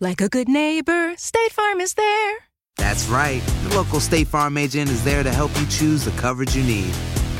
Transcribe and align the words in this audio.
Like 0.00 0.20
a 0.20 0.28
good 0.28 0.48
neighbor, 0.48 1.14
State 1.16 1.52
Farm 1.52 1.80
is 1.80 1.94
there. 1.94 2.36
That's 2.76 3.06
right. 3.06 3.40
The 3.62 3.76
local 3.76 4.00
State 4.00 4.26
Farm 4.26 4.58
agent 4.58 4.90
is 4.90 5.04
there 5.04 5.22
to 5.22 5.30
help 5.30 5.52
you 5.60 5.66
choose 5.66 6.04
the 6.04 6.10
coverage 6.20 6.56
you 6.56 6.64
need. 6.64 6.92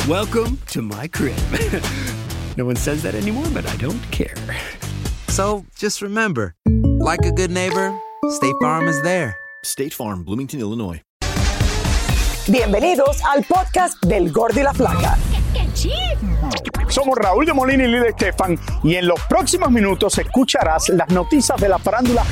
Welcome 0.08 0.58
to 0.69 0.80
my 0.80 1.08
crib. 1.08 1.36
no 2.56 2.64
one 2.64 2.77
says 2.77 3.02
that 3.02 3.16
anymore, 3.16 3.46
but 3.52 3.66
I 3.66 3.77
don't 3.78 4.00
care. 4.12 4.36
So 5.27 5.66
just 5.77 6.00
remember, 6.00 6.55
like 7.00 7.24
a 7.24 7.33
good 7.33 7.50
neighbor, 7.50 7.92
State 8.30 8.55
Farm 8.62 8.86
is 8.86 9.02
there. 9.02 9.36
State 9.64 9.92
Farm, 9.92 10.22
Bloomington, 10.22 10.61
Illinois. 10.61 11.02
Bienvenidos 12.46 13.20
al 13.24 13.42
podcast 13.42 14.00
del 14.02 14.30
Gordi 14.30 14.62
la 14.62 14.72
Flaca. 14.72 15.33
Somos 16.89 17.19
Raúl 17.19 17.44
de 17.44 17.53
Molina 17.53 17.84
y 17.84 17.89
Lidia 17.89 18.08
Estefan 18.08 18.58
y 18.83 18.94
en 18.94 19.08
los 19.08 19.20
próximos 19.22 19.70
minutos 19.70 20.17
escucharás 20.19 20.89
las 20.91 21.08
noticias 21.08 21.61
de 21.61 21.69
la 21.69 21.78
farándula 21.78 22.22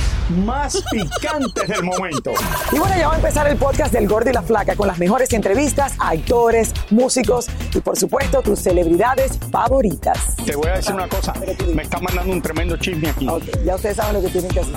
más 0.45 0.83
picantes 0.91 1.69
del 1.69 1.83
momento. 1.83 2.33
Y 2.71 2.79
bueno, 2.79 2.95
ya 2.97 3.09
va 3.09 3.15
a 3.15 3.17
empezar 3.17 3.49
el 3.49 3.57
podcast 3.57 3.93
del 3.93 4.07
Gordi 4.07 4.31
y 4.31 4.33
la 4.33 4.43
Flaca 4.43 4.77
con 4.77 4.87
las 4.87 4.99
mejores 4.99 5.33
entrevistas 5.33 5.95
a 5.99 6.11
actores, 6.11 6.73
músicos 6.91 7.49
y 7.75 7.81
por 7.81 7.97
supuesto 7.97 8.43
tus 8.43 8.61
celebridades 8.61 9.39
favoritas. 9.51 10.37
Te 10.45 10.55
voy 10.55 10.69
a 10.69 10.75
decir 10.75 10.95
una 10.95 11.09
cosa, 11.09 11.33
me 11.75 11.83
está 11.83 11.99
mandando 11.99 12.33
un 12.33 12.41
tremendo 12.41 12.77
chisme 12.77 13.11
aquí. 13.11 13.29
Ok, 13.29 13.43
ya 13.65 13.75
ustedes 13.75 13.97
saben 13.97 14.15
lo 14.15 14.23
que 14.23 14.29
tienen 14.29 14.51
que 14.51 14.61
hacer. 14.61 14.77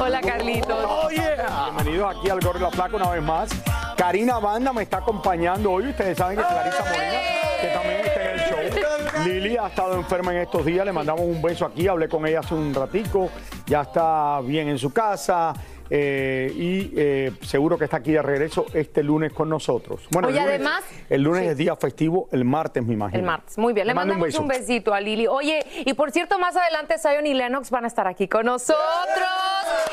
Hola, 0.00 0.20
Carlitos. 0.20 0.84
Oh, 0.88 1.08
yeah. 1.10 1.70
Bienvenidos 1.74 2.16
aquí 2.16 2.30
al 2.30 2.40
Gordo 2.40 2.58
y 2.58 2.62
la 2.62 2.70
Flaca 2.70 2.96
una 2.96 3.10
vez 3.10 3.22
más. 3.22 3.50
Karina 4.02 4.40
Banda 4.40 4.72
me 4.72 4.82
está 4.82 4.96
acompañando 4.96 5.70
hoy. 5.70 5.90
Ustedes 5.90 6.18
saben 6.18 6.36
que 6.36 6.42
Clarisa 6.42 6.84
Molina, 6.86 7.20
que 7.60 7.68
también 7.68 8.00
está 8.00 8.20
en 8.20 8.30
el 8.30 8.40
show. 8.40 9.24
Lili 9.24 9.56
ha 9.56 9.68
estado 9.68 9.94
enferma 9.94 10.32
en 10.32 10.38
estos 10.38 10.66
días. 10.66 10.84
Le 10.84 10.92
mandamos 10.92 11.22
un 11.22 11.40
beso 11.40 11.66
aquí. 11.66 11.86
Hablé 11.86 12.08
con 12.08 12.26
ella 12.26 12.40
hace 12.40 12.52
un 12.52 12.74
ratico. 12.74 13.30
Ya 13.64 13.82
está 13.82 14.40
bien 14.40 14.68
en 14.70 14.76
su 14.76 14.92
casa. 14.92 15.52
Eh, 15.94 16.50
y 16.56 16.90
eh, 16.96 17.32
seguro 17.42 17.76
que 17.76 17.84
está 17.84 17.98
aquí 17.98 18.12
de 18.12 18.22
regreso 18.22 18.64
este 18.72 19.02
lunes 19.02 19.30
con 19.34 19.50
nosotros. 19.50 20.00
Bueno, 20.10 20.28
Oye, 20.28 20.38
el 20.38 20.44
lunes, 20.44 20.54
además- 20.60 20.84
el 21.10 21.22
lunes 21.22 21.42
Sí. 21.42 21.48
es 21.48 21.56
día 21.58 21.76
festivo, 21.76 22.28
el 22.32 22.46
martes 22.46 22.82
me 22.82 22.94
imagino. 22.94 23.18
El 23.18 23.26
martes. 23.26 23.58
Muy 23.58 23.74
bien. 23.74 23.86
Le 23.86 23.92
mandamos 23.92 24.34
un, 24.36 24.48
besito 24.48 24.94
a 24.94 25.00
Lili. 25.00 25.26
Oye, 25.26 25.62
y 25.84 25.92
por 25.92 26.10
cierto, 26.10 26.38
más 26.38 26.56
adelante 26.56 26.96
Zion 26.98 27.26
y 27.26 27.34
Lennox 27.34 27.70
van 27.70 27.84
a 27.84 27.88
estar 27.88 28.06
aquí 28.08 28.26
con 28.26 28.46
nosotros. 28.46 28.78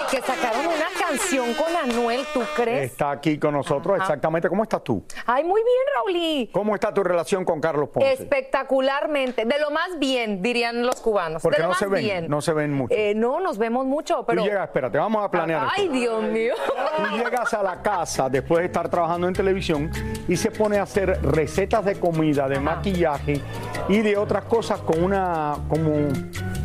Que 0.09 0.21
sacaron 0.21 0.67
una 0.67 0.87
canción 1.05 1.53
con 1.53 1.75
Anuel, 1.75 2.21
¿tú 2.33 2.41
crees? 2.55 2.91
Está 2.91 3.11
aquí 3.11 3.37
con 3.37 3.53
nosotros, 3.53 3.95
Ajá. 3.95 4.05
exactamente. 4.05 4.47
¿Cómo 4.47 4.63
estás 4.63 4.83
tú? 4.83 5.03
Ay, 5.25 5.43
muy 5.43 5.61
bien, 5.61 5.83
Raulí. 5.95 6.49
¿Cómo 6.53 6.75
está 6.75 6.93
tu 6.93 7.03
relación 7.03 7.43
con 7.43 7.59
Carlos 7.59 7.89
Ponce? 7.89 8.13
Espectacularmente. 8.13 9.43
De 9.45 9.59
lo 9.59 9.69
más 9.71 9.99
bien, 9.99 10.41
dirían 10.41 10.85
los 10.85 11.01
cubanos. 11.01 11.41
Porque 11.41 11.57
de 11.57 11.63
lo 11.63 11.67
no 11.67 11.71
más 11.71 11.79
se 11.79 11.87
ven, 11.87 12.03
bien. 12.03 12.27
no 12.29 12.41
se 12.41 12.53
ven 12.53 12.73
mucho. 12.73 12.95
Eh, 12.95 13.13
no, 13.15 13.39
nos 13.39 13.57
vemos 13.57 13.85
mucho, 13.85 14.25
pero. 14.25 14.41
Tú 14.41 14.47
llegas, 14.47 14.65
espérate, 14.65 14.97
vamos 14.97 15.23
a 15.25 15.29
planear 15.29 15.67
Ay, 15.75 15.88
esto. 15.89 16.19
Dios 16.19 16.23
mío. 16.23 16.53
Tú 16.97 17.17
llegas 17.17 17.53
a 17.53 17.63
la 17.63 17.81
casa 17.81 18.29
después 18.29 18.59
de 18.59 18.65
estar 18.67 18.89
trabajando 18.89 19.27
en 19.27 19.33
televisión 19.33 19.91
y 20.27 20.35
se 20.37 20.51
pone 20.51 20.77
a 20.77 20.83
hacer 20.83 21.19
recetas 21.23 21.85
de 21.85 21.99
comida, 21.99 22.47
de 22.47 22.59
maquillaje 22.59 23.41
y 23.87 23.99
de 24.01 24.17
otras 24.17 24.45
cosas 24.45 24.79
con 24.81 25.03
una, 25.03 25.55
como, 25.67 25.91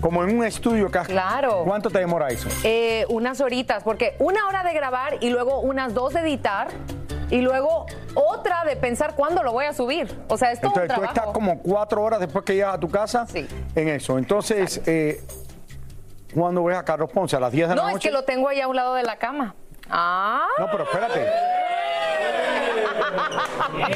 como 0.01 0.25
en 0.25 0.37
un 0.39 0.45
estudio 0.45 0.91
que 0.91 0.99
has- 0.99 1.09
Claro. 1.09 1.63
¿Cuánto 1.65 1.91
te 1.91 1.99
demora 2.01 2.29
eso? 2.29 2.49
Eh, 2.65 3.07
unas 3.09 3.41
horitas, 3.41 3.83
porque 3.83 4.17
una 4.19 4.47
hora 4.49 4.63
de 4.63 4.73
grabar 4.73 5.17
y 5.21 5.31
luego 5.31 5.61
unas 5.61 5.95
dos 5.95 6.15
de 6.15 6.21
editar 6.21 6.69
y 7.31 7.41
luego 7.41 7.87
otra 8.15 8.65
de 8.65 8.77
pensar 8.77 9.15
cuándo 9.15 9.43
lo 9.43 9.53
voy 9.53 9.65
a 9.65 9.73
subir. 9.73 10.15
O 10.29 10.37
sea, 10.37 10.53
es 10.53 10.61
todo 10.61 10.73
un 10.75 10.81
Entonces 10.83 10.97
tú 10.97 11.05
estás 11.09 11.33
como 11.33 11.59
cuatro 11.61 12.03
horas 12.03 12.21
después 12.21 12.45
que 12.45 12.55
llegas 12.55 12.75
a 12.75 12.81
tu 12.81 12.91
casa 12.91 13.27
Sí. 13.27 13.47
en 13.75 13.89
eso. 13.89 14.19
Entonces, 14.19 14.81
eh, 14.87 15.21
¿cuándo 16.35 16.65
ves 16.65 16.77
a 16.77 16.85
Carlos 16.85 17.11
Ponce? 17.11 17.37
¿A 17.37 17.41
las 17.41 17.53
10 17.53 17.69
de 17.71 17.75
la 17.77 17.83
No, 17.83 17.89
es 17.89 17.95
noche? 17.95 18.09
que 18.09 18.13
lo 18.13 18.25
tengo 18.25 18.49
ahí 18.49 18.61
a 18.61 18.69
un 18.69 18.77
lado 18.77 18.95
de 18.95 19.03
la 19.03 19.17
cama. 19.17 19.55
Ah. 19.91 20.47
No, 20.59 20.67
pero 20.71 20.85
espérate. 20.85 21.27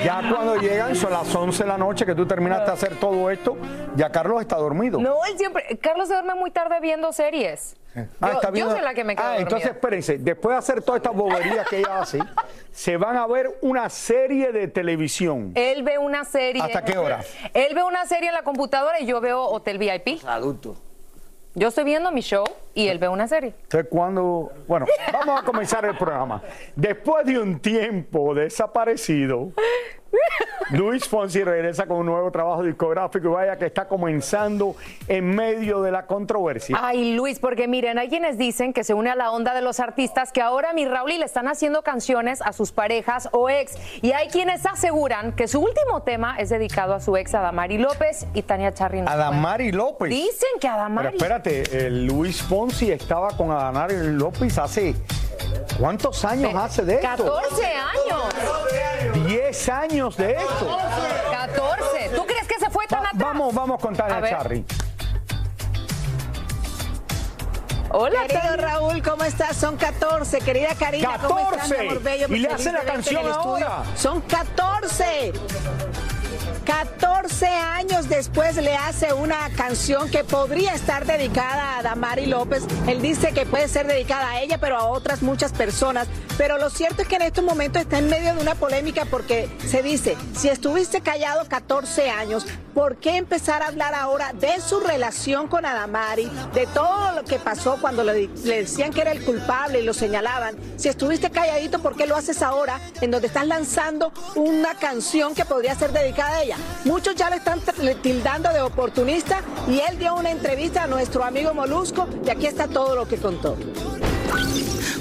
Ya 0.04 0.22
cuando 0.32 0.56
llegan 0.56 0.94
son 0.94 1.12
las 1.12 1.34
11 1.34 1.62
de 1.62 1.68
la 1.68 1.78
noche 1.78 2.04
que 2.04 2.14
tú 2.14 2.26
terminaste 2.26 2.66
de 2.66 2.72
hacer 2.72 2.96
todo 2.96 3.30
esto, 3.30 3.56
ya 3.96 4.10
Carlos 4.10 4.40
está 4.40 4.56
dormido. 4.56 4.98
No, 5.00 5.24
él 5.24 5.36
siempre. 5.38 5.78
Carlos 5.80 6.08
se 6.08 6.14
duerme 6.14 6.34
muy 6.34 6.50
tarde 6.50 6.78
viendo 6.80 7.12
series. 7.12 7.76
Ah, 7.96 8.02
yo, 8.20 8.28
está 8.34 8.46
yo 8.48 8.52
viendo- 8.52 8.72
soy 8.74 8.82
la 8.84 8.94
que 8.94 9.02
me 9.02 9.16
quedo 9.16 9.26
Ah, 9.26 9.38
entonces 9.38 9.70
espérense, 9.70 10.18
después 10.18 10.52
de 10.54 10.58
hacer 10.58 10.82
todas 10.82 11.00
estas 11.00 11.14
boberías 11.14 11.66
que 11.68 11.78
ella 11.78 12.00
hace, 12.00 12.20
se 12.70 12.96
van 12.96 13.16
a 13.16 13.26
ver 13.26 13.58
una 13.62 13.88
serie 13.88 14.52
de 14.52 14.68
televisión. 14.68 15.52
Él 15.54 15.82
ve 15.82 15.98
una 15.98 16.24
serie. 16.24 16.62
¿Hasta 16.62 16.84
qué 16.84 16.96
hora? 16.98 17.20
Él 17.54 17.74
ve 17.74 17.82
una 17.82 18.04
serie 18.06 18.28
en 18.28 18.34
la 18.34 18.42
computadora 18.42 19.00
y 19.00 19.06
yo 19.06 19.20
veo 19.20 19.42
Hotel 19.42 19.78
VIP. 19.78 20.20
Adulto. 20.26 20.76
Yo 21.58 21.66
estoy 21.66 21.82
viendo 21.82 22.12
mi 22.12 22.20
show 22.20 22.44
y 22.72 22.86
él 22.86 23.00
ve 23.00 23.08
una 23.08 23.26
serie. 23.26 23.52
Entonces, 23.64 23.88
cuando. 23.90 24.52
Bueno, 24.68 24.86
vamos 25.12 25.40
a 25.40 25.44
comenzar 25.44 25.84
el 25.84 25.96
programa. 25.96 26.40
Después 26.76 27.26
de 27.26 27.36
un 27.36 27.58
tiempo 27.58 28.32
desaparecido, 28.32 29.50
Luis 30.70 31.08
Fonsi 31.08 31.42
regresa 31.44 31.86
con 31.86 31.98
un 31.98 32.06
nuevo 32.06 32.30
trabajo 32.30 32.62
discográfico 32.62 33.28
y 33.28 33.30
vaya 33.30 33.56
que 33.56 33.64
está 33.64 33.88
comenzando 33.88 34.76
en 35.06 35.34
medio 35.34 35.80
de 35.80 35.90
la 35.90 36.04
controversia. 36.06 36.76
Ay, 36.78 37.14
Luis, 37.14 37.38
porque 37.38 37.66
miren, 37.66 37.98
hay 37.98 38.10
quienes 38.10 38.36
dicen 38.36 38.74
que 38.74 38.84
se 38.84 38.92
une 38.92 39.08
a 39.10 39.14
la 39.14 39.30
onda 39.30 39.54
de 39.54 39.62
los 39.62 39.80
artistas 39.80 40.30
que 40.30 40.42
ahora 40.42 40.74
mi 40.74 40.84
Raúl 40.86 41.12
y 41.12 41.18
le 41.18 41.24
están 41.24 41.48
haciendo 41.48 41.82
canciones 41.82 42.42
a 42.42 42.52
sus 42.52 42.72
parejas 42.72 43.30
o 43.32 43.48
ex. 43.48 43.76
Y 44.02 44.12
hay 44.12 44.28
quienes 44.28 44.66
aseguran 44.66 45.32
que 45.32 45.48
su 45.48 45.58
último 45.60 46.02
tema 46.02 46.36
es 46.38 46.50
dedicado 46.50 46.94
a 46.94 47.00
su 47.00 47.16
ex 47.16 47.34
Adamari 47.34 47.78
López 47.78 48.26
y 48.34 48.42
Tania 48.42 48.74
Charri. 48.74 49.00
no 49.00 49.08
Adamari 49.08 49.72
López. 49.72 50.10
Dicen 50.10 50.50
que 50.60 50.68
Pero 50.68 50.74
Adamari. 50.74 51.16
espérate, 51.16 51.86
eh, 51.86 51.90
Luis 51.90 52.42
Fonsi 52.42 52.92
estaba 52.92 53.30
con 53.30 53.50
Adamari 53.50 53.94
López 54.12 54.58
hace. 54.58 54.94
¿Cuántos 55.78 56.24
años 56.24 56.52
hace 56.54 56.84
de 56.84 56.96
esto? 56.96 57.06
14 57.08 57.64
años. 57.64 58.34
10 59.28 59.68
años 59.68 60.16
de 60.16 60.32
esto. 60.32 60.78
14. 61.30 62.10
¿Tú 62.16 62.24
crees 62.24 62.48
que 62.48 62.58
se 62.58 62.70
fue 62.70 62.86
tan 62.86 63.02
Va- 63.02 63.08
atrás? 63.08 63.22
vamos, 63.22 63.54
vamos 63.54 63.78
con 63.78 63.92
A 63.92 63.96
Tania 63.98 64.20
ver. 64.20 64.30
Charry. 64.30 64.64
Hola, 67.90 68.22
Querido 68.22 68.40
Tania. 68.40 68.56
Raúl, 68.56 69.02
¿cómo 69.02 69.24
estás? 69.24 69.54
Son 69.56 69.76
14, 69.76 70.38
querida 70.40 70.74
Karina. 70.78 71.18
¿Cómo 71.18 71.40
estás, 71.40 71.68
14? 71.68 71.78
mi 71.82 71.88
amor 71.90 72.02
bello? 72.02 72.26
Y 72.28 72.38
le 72.38 72.48
Feliz 72.48 72.54
hace 72.54 72.64
la 72.64 72.70
de 72.80 72.84
verte 72.86 72.92
canción 72.92 73.20
en 73.20 73.26
el 73.26 73.32
estudio. 73.32 73.68
ahora. 73.68 73.96
Son 73.96 74.20
14. 74.22 75.32
14 77.20 77.46
años 77.46 78.08
después 78.08 78.54
le 78.58 78.76
hace 78.76 79.12
una 79.12 79.50
canción 79.56 80.08
que 80.08 80.22
podría 80.22 80.72
estar 80.72 81.04
dedicada 81.04 81.76
a 81.76 81.82
Damari 81.82 82.26
López. 82.26 82.62
Él 82.86 83.02
dice 83.02 83.32
que 83.32 83.44
puede 83.44 83.66
ser 83.66 83.88
dedicada 83.88 84.30
a 84.30 84.40
ella, 84.40 84.58
pero 84.58 84.76
a 84.76 84.84
otras 84.86 85.20
muchas 85.20 85.50
personas. 85.50 86.06
Pero 86.36 86.58
lo 86.58 86.70
cierto 86.70 87.02
es 87.02 87.08
que 87.08 87.16
en 87.16 87.22
estos 87.22 87.42
momentos 87.42 87.82
está 87.82 87.98
en 87.98 88.08
medio 88.08 88.32
de 88.36 88.40
una 88.40 88.54
polémica 88.54 89.04
porque 89.04 89.48
se 89.66 89.82
dice, 89.82 90.16
si 90.36 90.48
estuviste 90.48 91.00
callado 91.00 91.44
14 91.48 92.08
años, 92.08 92.46
¿por 92.72 92.98
qué 92.98 93.16
empezar 93.16 93.64
a 93.64 93.66
hablar 93.66 93.92
ahora 93.92 94.32
de 94.34 94.60
su 94.60 94.78
relación 94.78 95.48
con 95.48 95.66
Adamari, 95.66 96.30
de 96.54 96.68
todo 96.68 97.10
lo 97.16 97.24
que 97.24 97.40
pasó 97.40 97.78
cuando 97.80 98.04
le, 98.04 98.28
decían 98.28 98.92
que 98.92 99.00
era 99.00 99.10
el 99.10 99.24
culpable 99.24 99.80
y 99.80 99.84
lo 99.84 99.92
señalaban? 99.92 100.56
Si 100.76 100.88
estuviste 100.88 101.30
calladito, 101.30 101.80
¿por 101.80 101.96
qué 101.96 102.06
lo 102.06 102.14
haces 102.14 102.40
ahora 102.40 102.78
en 103.00 103.10
donde 103.10 103.26
estás 103.26 103.48
lanzando 103.48 104.12
una 104.36 104.76
canción 104.76 105.34
que 105.34 105.44
podría 105.44 105.74
ser 105.74 105.90
dedicada 105.90 106.36
a 106.36 106.42
ella? 106.42 106.56
Muchos 106.84 107.07
ya 107.12 107.30
le 107.30 107.36
están 107.36 107.60
tildando 108.02 108.50
de 108.52 108.60
oportunista 108.60 109.40
y 109.68 109.80
él 109.80 109.98
dio 109.98 110.14
una 110.14 110.30
entrevista 110.30 110.84
a 110.84 110.86
nuestro 110.86 111.24
amigo 111.24 111.54
Molusco 111.54 112.08
y 112.24 112.30
aquí 112.30 112.46
está 112.46 112.68
todo 112.68 112.94
lo 112.94 113.06
que 113.06 113.16
contó. 113.16 113.56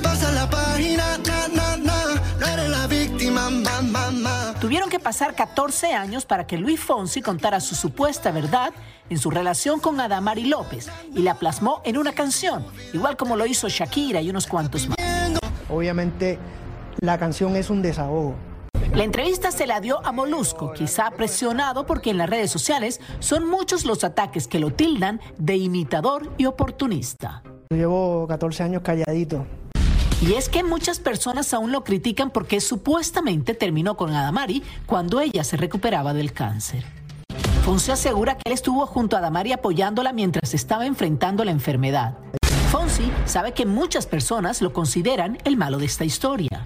pasa 0.01 0.31
la 0.31 0.49
página, 0.49 1.17
na, 1.17 1.47
na, 1.47 1.77
na, 1.77 2.03
no 2.39 2.47
eres 2.47 2.69
la 2.69 2.87
víctima, 2.87 3.49
ma, 3.49 3.81
ma, 3.81 4.11
ma. 4.11 4.55
Tuvieron 4.59 4.89
que 4.89 4.99
pasar 4.99 5.35
14 5.35 5.93
años 5.93 6.25
para 6.25 6.47
que 6.47 6.57
Luis 6.57 6.79
Fonsi 6.79 7.21
contara 7.21 7.59
su 7.59 7.75
supuesta 7.75 8.31
verdad 8.31 8.73
en 9.09 9.17
su 9.17 9.29
relación 9.29 9.79
con 9.79 9.99
Adamari 9.99 10.45
López 10.45 10.89
y 11.13 11.21
la 11.21 11.35
plasmó 11.35 11.81
en 11.83 11.97
una 11.97 12.13
canción, 12.13 12.65
igual 12.93 13.17
como 13.17 13.35
lo 13.35 13.45
hizo 13.45 13.69
Shakira 13.69 14.21
y 14.21 14.29
unos 14.29 14.47
cuantos 14.47 14.87
más. 14.87 14.97
Obviamente 15.69 16.39
la 16.99 17.17
canción 17.17 17.55
es 17.55 17.69
un 17.69 17.81
desahogo. 17.81 18.35
La 18.97 19.03
entrevista 19.03 19.51
se 19.51 19.67
la 19.67 19.79
dio 19.79 20.03
a 20.03 20.11
Molusco, 20.11 20.73
quizá 20.73 21.11
presionado 21.11 21.85
porque 21.85 22.09
en 22.09 22.17
las 22.17 22.27
redes 22.27 22.49
sociales 22.49 22.99
son 23.19 23.47
muchos 23.47 23.85
los 23.85 24.03
ataques 24.03 24.47
que 24.47 24.57
lo 24.57 24.71
tildan 24.71 25.21
de 25.37 25.55
imitador 25.55 26.33
y 26.39 26.45
oportunista. 26.45 27.43
Llevo 27.69 28.25
14 28.27 28.63
años 28.63 28.81
calladito. 28.81 29.45
Y 30.19 30.33
es 30.33 30.49
que 30.49 30.63
muchas 30.63 30.99
personas 30.99 31.53
aún 31.53 31.71
lo 31.71 31.83
critican 31.83 32.31
porque 32.31 32.59
supuestamente 32.59 33.53
terminó 33.53 33.95
con 33.95 34.15
Adamari 34.15 34.63
cuando 34.87 35.21
ella 35.21 35.43
se 35.43 35.57
recuperaba 35.57 36.15
del 36.15 36.33
cáncer. 36.33 36.83
Fonsi 37.65 37.91
asegura 37.91 38.33
que 38.33 38.41
él 38.47 38.53
estuvo 38.53 38.87
junto 38.87 39.15
a 39.15 39.19
Adamari 39.19 39.51
apoyándola 39.51 40.11
mientras 40.11 40.55
estaba 40.55 40.87
enfrentando 40.87 41.45
la 41.45 41.51
enfermedad. 41.51 42.17
Fonsi 42.71 43.11
sabe 43.25 43.51
que 43.51 43.67
muchas 43.67 44.07
personas 44.07 44.63
lo 44.63 44.73
consideran 44.73 45.37
el 45.43 45.55
malo 45.55 45.77
de 45.77 45.85
esta 45.85 46.03
historia. 46.03 46.65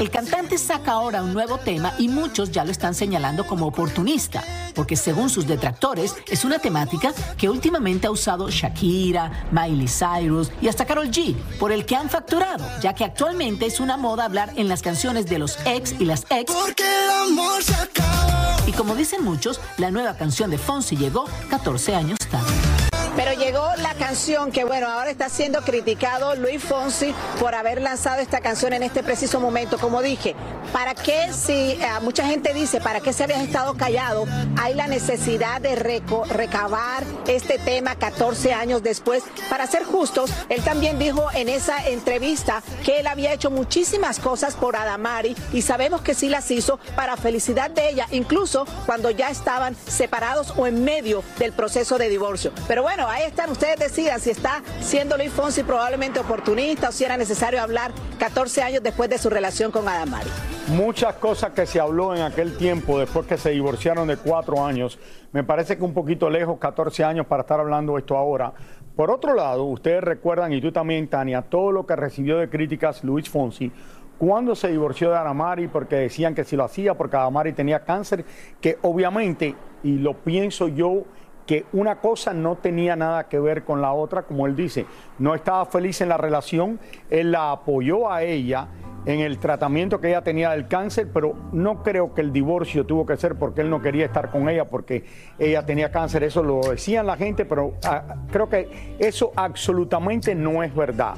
El 0.00 0.10
cantante 0.10 0.58
saca 0.58 0.92
ahora 0.92 1.22
un 1.22 1.32
nuevo 1.32 1.58
tema 1.58 1.94
y 1.98 2.08
muchos 2.08 2.50
ya 2.50 2.64
lo 2.64 2.72
están 2.72 2.94
señalando 2.94 3.46
como 3.46 3.66
oportunista, 3.66 4.42
porque 4.74 4.96
según 4.96 5.30
sus 5.30 5.46
detractores 5.46 6.14
es 6.28 6.44
una 6.44 6.58
temática 6.58 7.12
que 7.36 7.48
últimamente 7.48 8.06
ha 8.06 8.10
usado 8.10 8.50
Shakira, 8.50 9.46
Miley 9.52 9.88
Cyrus 9.88 10.50
y 10.60 10.68
hasta 10.68 10.84
Karol 10.84 11.10
G, 11.10 11.34
por 11.58 11.72
el 11.72 11.86
que 11.86 11.96
han 11.96 12.10
facturado, 12.10 12.64
ya 12.80 12.94
que 12.94 13.04
actualmente 13.04 13.66
es 13.66 13.80
una 13.80 13.96
moda 13.96 14.24
hablar 14.24 14.52
en 14.56 14.68
las 14.68 14.82
canciones 14.82 15.26
de 15.26 15.38
los 15.38 15.58
ex 15.64 15.94
y 16.00 16.04
las 16.04 16.26
ex. 16.30 16.52
Porque 16.52 16.82
el 16.82 17.10
amor 17.10 17.62
se 17.62 17.74
acabó. 17.74 18.34
Y 18.66 18.72
como 18.72 18.94
dicen 18.94 19.22
muchos, 19.22 19.60
la 19.78 19.90
nueva 19.90 20.16
canción 20.16 20.50
de 20.50 20.58
Fonsi 20.58 20.96
llegó 20.96 21.26
14 21.50 21.94
años 21.94 22.18
tarde. 22.30 22.83
Pero 23.16 23.32
llegó 23.32 23.64
la 23.78 23.94
canción 23.94 24.50
que, 24.50 24.64
bueno, 24.64 24.88
ahora 24.88 25.08
está 25.08 25.28
siendo 25.28 25.62
criticado 25.62 26.34
Luis 26.34 26.62
Fonsi 26.62 27.14
por 27.38 27.54
haber 27.54 27.80
lanzado 27.80 28.20
esta 28.20 28.40
canción 28.40 28.72
en 28.72 28.82
este 28.82 29.04
preciso 29.04 29.38
momento. 29.38 29.78
Como 29.78 30.02
dije, 30.02 30.34
¿para 30.72 30.94
qué 30.94 31.32
si 31.32 31.52
eh, 31.52 31.80
mucha 32.02 32.26
gente 32.26 32.52
dice, 32.52 32.80
¿para 32.80 33.00
qué 33.00 33.12
se 33.12 33.22
habían 33.22 33.42
estado 33.42 33.74
callado? 33.76 34.26
Hay 34.60 34.74
la 34.74 34.88
necesidad 34.88 35.60
de 35.60 35.76
recabar 35.76 37.04
este 37.28 37.58
tema 37.58 37.94
14 37.94 38.52
años 38.52 38.82
después. 38.82 39.22
Para 39.48 39.68
ser 39.68 39.84
justos, 39.84 40.32
él 40.48 40.62
también 40.64 40.98
dijo 40.98 41.28
en 41.34 41.48
esa 41.48 41.86
entrevista 41.86 42.64
que 42.84 42.98
él 42.98 43.06
había 43.06 43.32
hecho 43.32 43.48
muchísimas 43.48 44.18
cosas 44.18 44.54
por 44.54 44.74
Adamari 44.74 45.36
y 45.52 45.62
sabemos 45.62 46.02
que 46.02 46.14
sí 46.14 46.28
las 46.28 46.50
hizo 46.50 46.80
para 46.96 47.16
felicidad 47.16 47.70
de 47.70 47.90
ella, 47.90 48.08
incluso 48.10 48.66
cuando 48.86 49.10
ya 49.10 49.30
estaban 49.30 49.76
separados 49.86 50.52
o 50.56 50.66
en 50.66 50.82
medio 50.82 51.22
del 51.38 51.52
proceso 51.52 51.96
de 51.96 52.08
divorcio. 52.08 52.52
Pero 52.66 52.82
bueno, 52.82 53.03
ahí 53.08 53.24
están, 53.24 53.50
ustedes 53.50 53.78
decidan 53.78 54.20
si 54.20 54.30
está 54.30 54.62
siendo 54.80 55.16
Luis 55.16 55.32
Fonsi 55.32 55.62
probablemente 55.62 56.20
oportunista 56.20 56.88
o 56.88 56.92
si 56.92 57.04
era 57.04 57.16
necesario 57.16 57.60
hablar 57.60 57.92
14 58.18 58.62
años 58.62 58.82
después 58.82 59.10
de 59.10 59.18
su 59.18 59.30
relación 59.30 59.70
con 59.70 59.88
Adamari. 59.88 60.28
Muchas 60.68 61.14
cosas 61.16 61.52
que 61.52 61.66
se 61.66 61.80
habló 61.80 62.14
en 62.14 62.22
aquel 62.22 62.56
tiempo, 62.56 62.98
después 62.98 63.26
que 63.26 63.36
se 63.36 63.50
divorciaron 63.50 64.08
de 64.08 64.16
cuatro 64.16 64.64
años, 64.64 64.98
me 65.32 65.44
parece 65.44 65.76
que 65.76 65.84
un 65.84 65.92
poquito 65.92 66.30
lejos, 66.30 66.58
14 66.58 67.04
años 67.04 67.26
para 67.26 67.42
estar 67.42 67.60
hablando 67.60 67.98
esto 67.98 68.16
ahora. 68.16 68.52
Por 68.96 69.10
otro 69.10 69.34
lado, 69.34 69.64
ustedes 69.64 70.02
recuerdan, 70.02 70.52
y 70.52 70.60
tú 70.60 70.72
también, 70.72 71.08
Tania, 71.08 71.42
todo 71.42 71.72
lo 71.72 71.84
que 71.84 71.96
recibió 71.96 72.38
de 72.38 72.48
críticas 72.48 73.02
Luis 73.02 73.28
Fonsi 73.28 73.72
cuando 74.18 74.54
se 74.54 74.68
divorció 74.68 75.10
de 75.10 75.16
Adamari, 75.16 75.68
porque 75.68 75.96
decían 75.96 76.34
que 76.34 76.44
si 76.44 76.56
lo 76.56 76.64
hacía, 76.64 76.94
porque 76.94 77.16
Adamari 77.16 77.52
tenía 77.52 77.84
cáncer, 77.84 78.24
que 78.60 78.78
obviamente, 78.82 79.54
y 79.82 79.98
lo 79.98 80.14
pienso 80.14 80.68
yo, 80.68 81.04
que 81.46 81.66
una 81.72 81.96
cosa 81.96 82.32
no 82.32 82.56
tenía 82.56 82.96
nada 82.96 83.28
que 83.28 83.38
ver 83.38 83.64
con 83.64 83.82
la 83.82 83.92
otra, 83.92 84.22
como 84.22 84.46
él 84.46 84.56
dice, 84.56 84.86
no 85.18 85.34
estaba 85.34 85.64
feliz 85.66 86.00
en 86.00 86.08
la 86.08 86.16
relación, 86.16 86.80
él 87.10 87.32
la 87.32 87.52
apoyó 87.52 88.10
a 88.10 88.22
ella 88.22 88.68
en 89.06 89.20
el 89.20 89.38
tratamiento 89.38 90.00
que 90.00 90.08
ella 90.08 90.22
tenía 90.22 90.50
del 90.50 90.66
cáncer, 90.66 91.08
pero 91.12 91.34
no 91.52 91.82
creo 91.82 92.14
que 92.14 92.22
el 92.22 92.32
divorcio 92.32 92.86
tuvo 92.86 93.04
que 93.04 93.16
ser 93.16 93.36
porque 93.36 93.60
él 93.60 93.70
no 93.70 93.82
quería 93.82 94.06
estar 94.06 94.30
con 94.30 94.48
ella 94.48 94.64
porque 94.64 95.04
ella 95.38 95.64
tenía 95.66 95.90
cáncer, 95.90 96.24
eso 96.24 96.42
lo 96.42 96.60
decían 96.60 97.06
la 97.06 97.16
gente, 97.16 97.44
pero 97.44 97.74
ah, 97.84 98.16
creo 98.30 98.48
que 98.48 98.96
eso 98.98 99.32
absolutamente 99.36 100.34
no 100.34 100.62
es 100.62 100.74
verdad. 100.74 101.16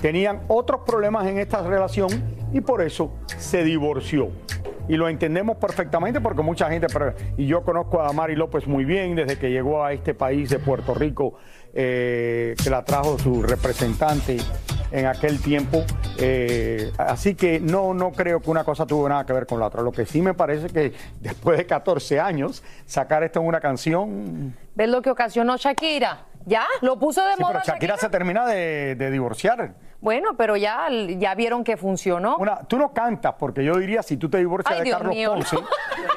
Tenían 0.00 0.40
otros 0.48 0.80
problemas 0.86 1.26
en 1.26 1.38
esta 1.38 1.62
relación 1.62 2.08
y 2.52 2.60
por 2.60 2.82
eso 2.82 3.12
se 3.38 3.64
divorció 3.64 4.30
y 4.90 4.96
lo 4.96 5.08
entendemos 5.08 5.56
perfectamente 5.56 6.20
porque 6.20 6.42
mucha 6.42 6.68
gente, 6.68 6.88
y 7.36 7.46
yo 7.46 7.62
conozco 7.62 8.00
a 8.00 8.12
Mari 8.12 8.34
López 8.34 8.66
muy 8.66 8.84
bien 8.84 9.14
desde 9.14 9.38
que 9.38 9.48
llegó 9.50 9.84
a 9.84 9.92
este 9.92 10.14
país 10.14 10.50
de 10.50 10.58
Puerto 10.58 10.94
Rico, 10.94 11.34
eh, 11.72 12.56
que 12.60 12.70
la 12.70 12.84
trajo 12.84 13.16
su 13.16 13.40
representante 13.40 14.38
en 14.90 15.06
aquel 15.06 15.40
tiempo. 15.40 15.84
eh, 16.18 16.90
así 16.98 17.36
que 17.36 17.60
no, 17.60 17.94
no 17.94 18.10
creo 18.10 18.40
que 18.40 18.50
una 18.50 18.64
cosa 18.64 18.84
tuvo 18.84 19.08
nada 19.08 19.24
que 19.24 19.32
ver 19.32 19.46
con 19.46 19.60
la 19.60 19.66
otra. 19.66 19.80
Lo 19.82 19.92
que 19.92 20.06
sí 20.06 20.22
me 20.22 20.34
parece 20.34 20.66
que 20.66 20.92
después 21.20 21.56
de 21.56 21.66
14 21.66 22.18
años, 22.18 22.64
sacar 22.84 23.22
esto 23.22 23.38
en 23.40 23.46
una 23.46 23.60
canción... 23.60 24.56
¿Ves 24.74 24.88
lo 24.88 25.02
que 25.02 25.10
ocasionó 25.10 25.56
Shakira? 25.56 26.26
¿Ya? 26.46 26.64
¿Lo 26.80 26.98
puso 26.98 27.24
de 27.24 27.34
Sí, 27.36 27.42
moda 27.42 27.60
pero 27.62 27.64
Shakira 27.64 27.96
se 27.96 28.08
termina 28.08 28.44
de, 28.44 28.96
de 28.96 29.10
divorciar. 29.12 29.74
Bueno, 30.00 30.36
pero 30.36 30.56
ya, 30.56 30.88
ya 30.90 31.34
vieron 31.34 31.62
que 31.62 31.76
funcionó. 31.76 32.36
Una, 32.38 32.62
tú 32.64 32.78
no 32.78 32.92
cantas, 32.92 33.34
porque 33.38 33.62
yo 33.62 33.76
diría, 33.76 34.02
si 34.02 34.16
tú 34.16 34.30
te 34.30 34.38
divorcias 34.38 34.72
Ay, 34.72 34.78
de 34.78 34.84
Dios 34.84 34.96
Carlos 34.96 35.14
mío, 35.14 35.34
Ponce, 35.34 35.56
no. 35.56 35.62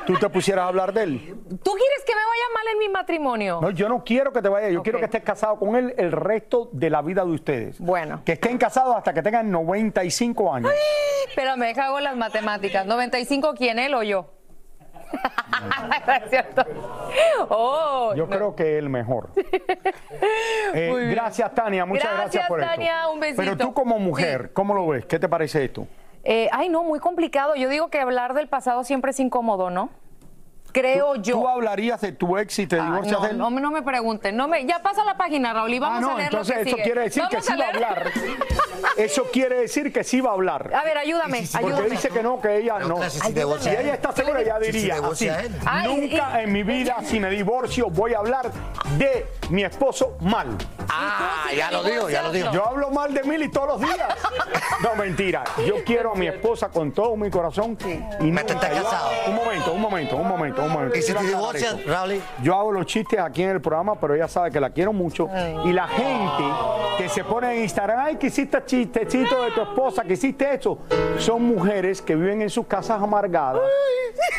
tú 0.05 0.17
te 0.17 0.29
pusieras 0.29 0.63
a 0.63 0.67
hablar 0.69 0.93
de 0.93 1.03
él. 1.03 1.19
¿Tú 1.49 1.71
quieres 1.71 2.03
que 2.05 2.15
me 2.15 2.21
vaya 2.21 2.43
mal 2.53 2.67
en 2.71 2.79
mi 2.79 2.89
matrimonio? 2.89 3.59
No, 3.61 3.69
yo 3.71 3.89
no 3.89 4.03
quiero 4.03 4.31
que 4.31 4.41
te 4.41 4.47
vayas, 4.47 4.71
yo 4.71 4.83
quiero 4.83 4.99
que 4.99 5.05
estés 5.05 5.23
casado 5.23 5.57
con 5.59 5.75
él 5.75 5.93
el 5.97 6.11
resto 6.11 6.69
de 6.71 6.89
la 6.89 7.01
vida 7.01 7.25
de 7.25 7.31
ustedes. 7.31 7.79
Bueno. 7.79 8.21
Que 8.25 8.33
estén 8.33 8.57
casados 8.57 8.95
hasta 8.95 9.13
que 9.13 9.21
tengan 9.21 9.51
95 9.51 10.53
años. 10.53 10.71
Pero 11.35 11.57
me 11.57 11.73
cago 11.73 11.97
en 11.97 12.05
las 12.05 12.15
matemáticas. 12.15 12.87
¿95 12.87 13.53
quién, 13.57 13.79
él 13.79 13.93
o 13.95 14.03
yo? 14.03 14.27
¿Es 16.23 16.29
cierto? 16.29 16.65
Oh, 17.49 18.13
Yo 18.15 18.27
creo 18.27 18.55
que 18.55 18.77
el 18.77 18.89
mejor. 18.89 19.29
Eh, 20.75 21.09
gracias, 21.11 21.53
Tania. 21.53 21.85
Muchas 21.85 22.05
gracias, 22.11 22.47
Gracias, 22.47 22.47
por 22.47 22.59
Tania, 22.61 22.99
esto. 23.01 23.11
un 23.13 23.19
besito. 23.19 23.41
Pero 23.43 23.57
tú 23.57 23.73
como 23.73 23.99
mujer, 23.99 24.51
¿cómo 24.53 24.73
lo 24.73 24.87
ves? 24.87 25.05
¿Qué 25.05 25.19
te 25.19 25.29
parece 25.29 25.65
esto? 25.65 25.85
eh, 26.23 26.49
ay, 26.51 26.69
no, 26.69 26.83
muy 26.83 26.99
complicado. 26.99 27.53
Yo 27.55 27.69
digo 27.69 27.89
que 27.89 27.99
hablar 27.99 28.33
del 28.33 28.47
pasado 28.47 28.83
siempre 28.83 29.11
es 29.11 29.19
incómodo, 29.19 29.69
¿no? 29.69 29.89
Creo 30.71 31.15
yo. 31.17 31.35
¿Tú 31.35 31.47
hablarías 31.47 32.01
de 32.01 32.13
tu 32.13 32.35
ex 32.37 32.51
si 32.53 32.65
te 32.65 32.79
Ah, 32.79 32.85
divorcias 32.85 33.19
no, 33.19 33.25
de 33.25 33.31
él? 33.31 33.37
no, 33.37 33.49
no 33.51 33.69
me 33.71 33.83
pregunten. 33.83 34.35
No 34.35 34.47
me, 34.47 34.65
ya 34.65 34.79
pasa 34.81 35.03
la 35.05 35.15
página, 35.17 35.53
Raúl, 35.53 35.71
y 35.73 35.77
vamos 35.79 35.97
ah, 35.99 36.01
no, 36.01 36.11
a 36.13 36.15
leer 36.17 36.29
entonces 36.31 36.55
lo 36.57 36.63
que 36.63 36.69
eso 36.69 36.75
sigue. 36.77 36.83
quiere 36.83 37.01
decir 37.01 37.23
que 37.29 37.41
sí 37.41 37.53
va 37.55 37.65
a 37.65 37.69
hablar. 37.69 38.03
Eso 38.97 39.25
quiere 39.31 39.61
decir 39.61 39.91
que 39.91 40.03
sí 40.03 40.21
va 40.21 40.31
a 40.31 40.33
hablar. 40.33 40.71
A 40.73 40.83
ver, 40.83 40.97
ayúdame, 40.97 41.43
Porque 41.51 41.67
ayúdame. 41.67 41.89
dice 41.89 42.09
que 42.09 42.23
no, 42.23 42.39
que 42.41 42.57
ella 42.57 42.79
no. 42.79 42.97
si 43.09 43.69
ella 43.69 43.93
está 43.93 44.11
segura, 44.11 44.41
ella 44.41 44.57
se 44.59 44.71
diría 44.71 44.95
así. 45.11 45.29
Ay, 45.65 45.95
Nunca 45.95 46.41
en 46.41 46.51
mi 46.51 46.63
vida, 46.63 46.97
si 47.03 47.19
me 47.19 47.29
divorcio, 47.29 47.89
voy 47.89 48.13
a 48.13 48.19
hablar 48.19 48.51
de 48.97 49.25
mi 49.49 49.63
esposo 49.63 50.17
mal. 50.21 50.57
Ah, 50.89 51.47
ya 51.55 51.71
lo 51.71 51.83
digo, 51.83 52.09
ya 52.09 52.23
lo 52.23 52.31
digo. 52.31 52.51
Yo 52.51 52.65
hablo 52.65 52.91
mal 52.91 53.13
de 53.13 53.23
Mili 53.23 53.49
todos 53.49 53.79
los 53.79 53.81
días. 53.81 54.15
No, 54.81 54.95
mentira. 54.95 55.43
Yo 55.65 55.83
quiero 55.83 56.13
a 56.13 56.15
mi 56.15 56.27
esposa 56.27 56.69
con 56.69 56.91
todo 56.91 57.15
mi 57.15 57.29
corazón. 57.29 57.77
Y 58.19 58.31
no 58.31 58.39
está 58.39 58.59
casado. 58.59 59.09
Un 59.27 59.35
momento, 59.35 59.73
un 59.73 59.81
momento, 59.81 60.15
un 60.17 60.27
momento, 60.27 60.63
un 60.63 60.71
momento. 60.71 60.97
¿Y 60.97 61.01
si 61.01 61.13
te 61.13 61.19
esto. 61.57 61.79
Raúl? 61.85 62.21
Yo 62.41 62.55
hago 62.55 62.71
los 62.71 62.85
chistes 62.85 63.19
aquí 63.19 63.43
en 63.43 63.49
el 63.51 63.61
programa, 63.61 63.99
pero 63.99 64.15
ella 64.15 64.27
sabe 64.27 64.51
que 64.51 64.59
la 64.59 64.69
quiero 64.69 64.93
mucho. 64.93 65.29
Y 65.65 65.71
la 65.71 65.87
gente 65.87 66.43
que 66.97 67.09
se 67.09 67.23
pone 67.23 67.55
en 67.55 67.63
Instagram, 67.63 67.99
ay, 67.99 68.15
que 68.17 68.27
hiciste 68.27 68.62
chistecito 68.65 69.43
de 69.43 69.51
tu 69.51 69.61
esposa, 69.61 70.03
que 70.03 70.13
hiciste 70.13 70.53
eso, 70.53 70.79
son 71.17 71.43
mujeres 71.43 72.01
que 72.01 72.15
viven 72.15 72.41
en 72.41 72.49
sus 72.49 72.65
casas 72.67 73.01
amargadas, 73.01 73.61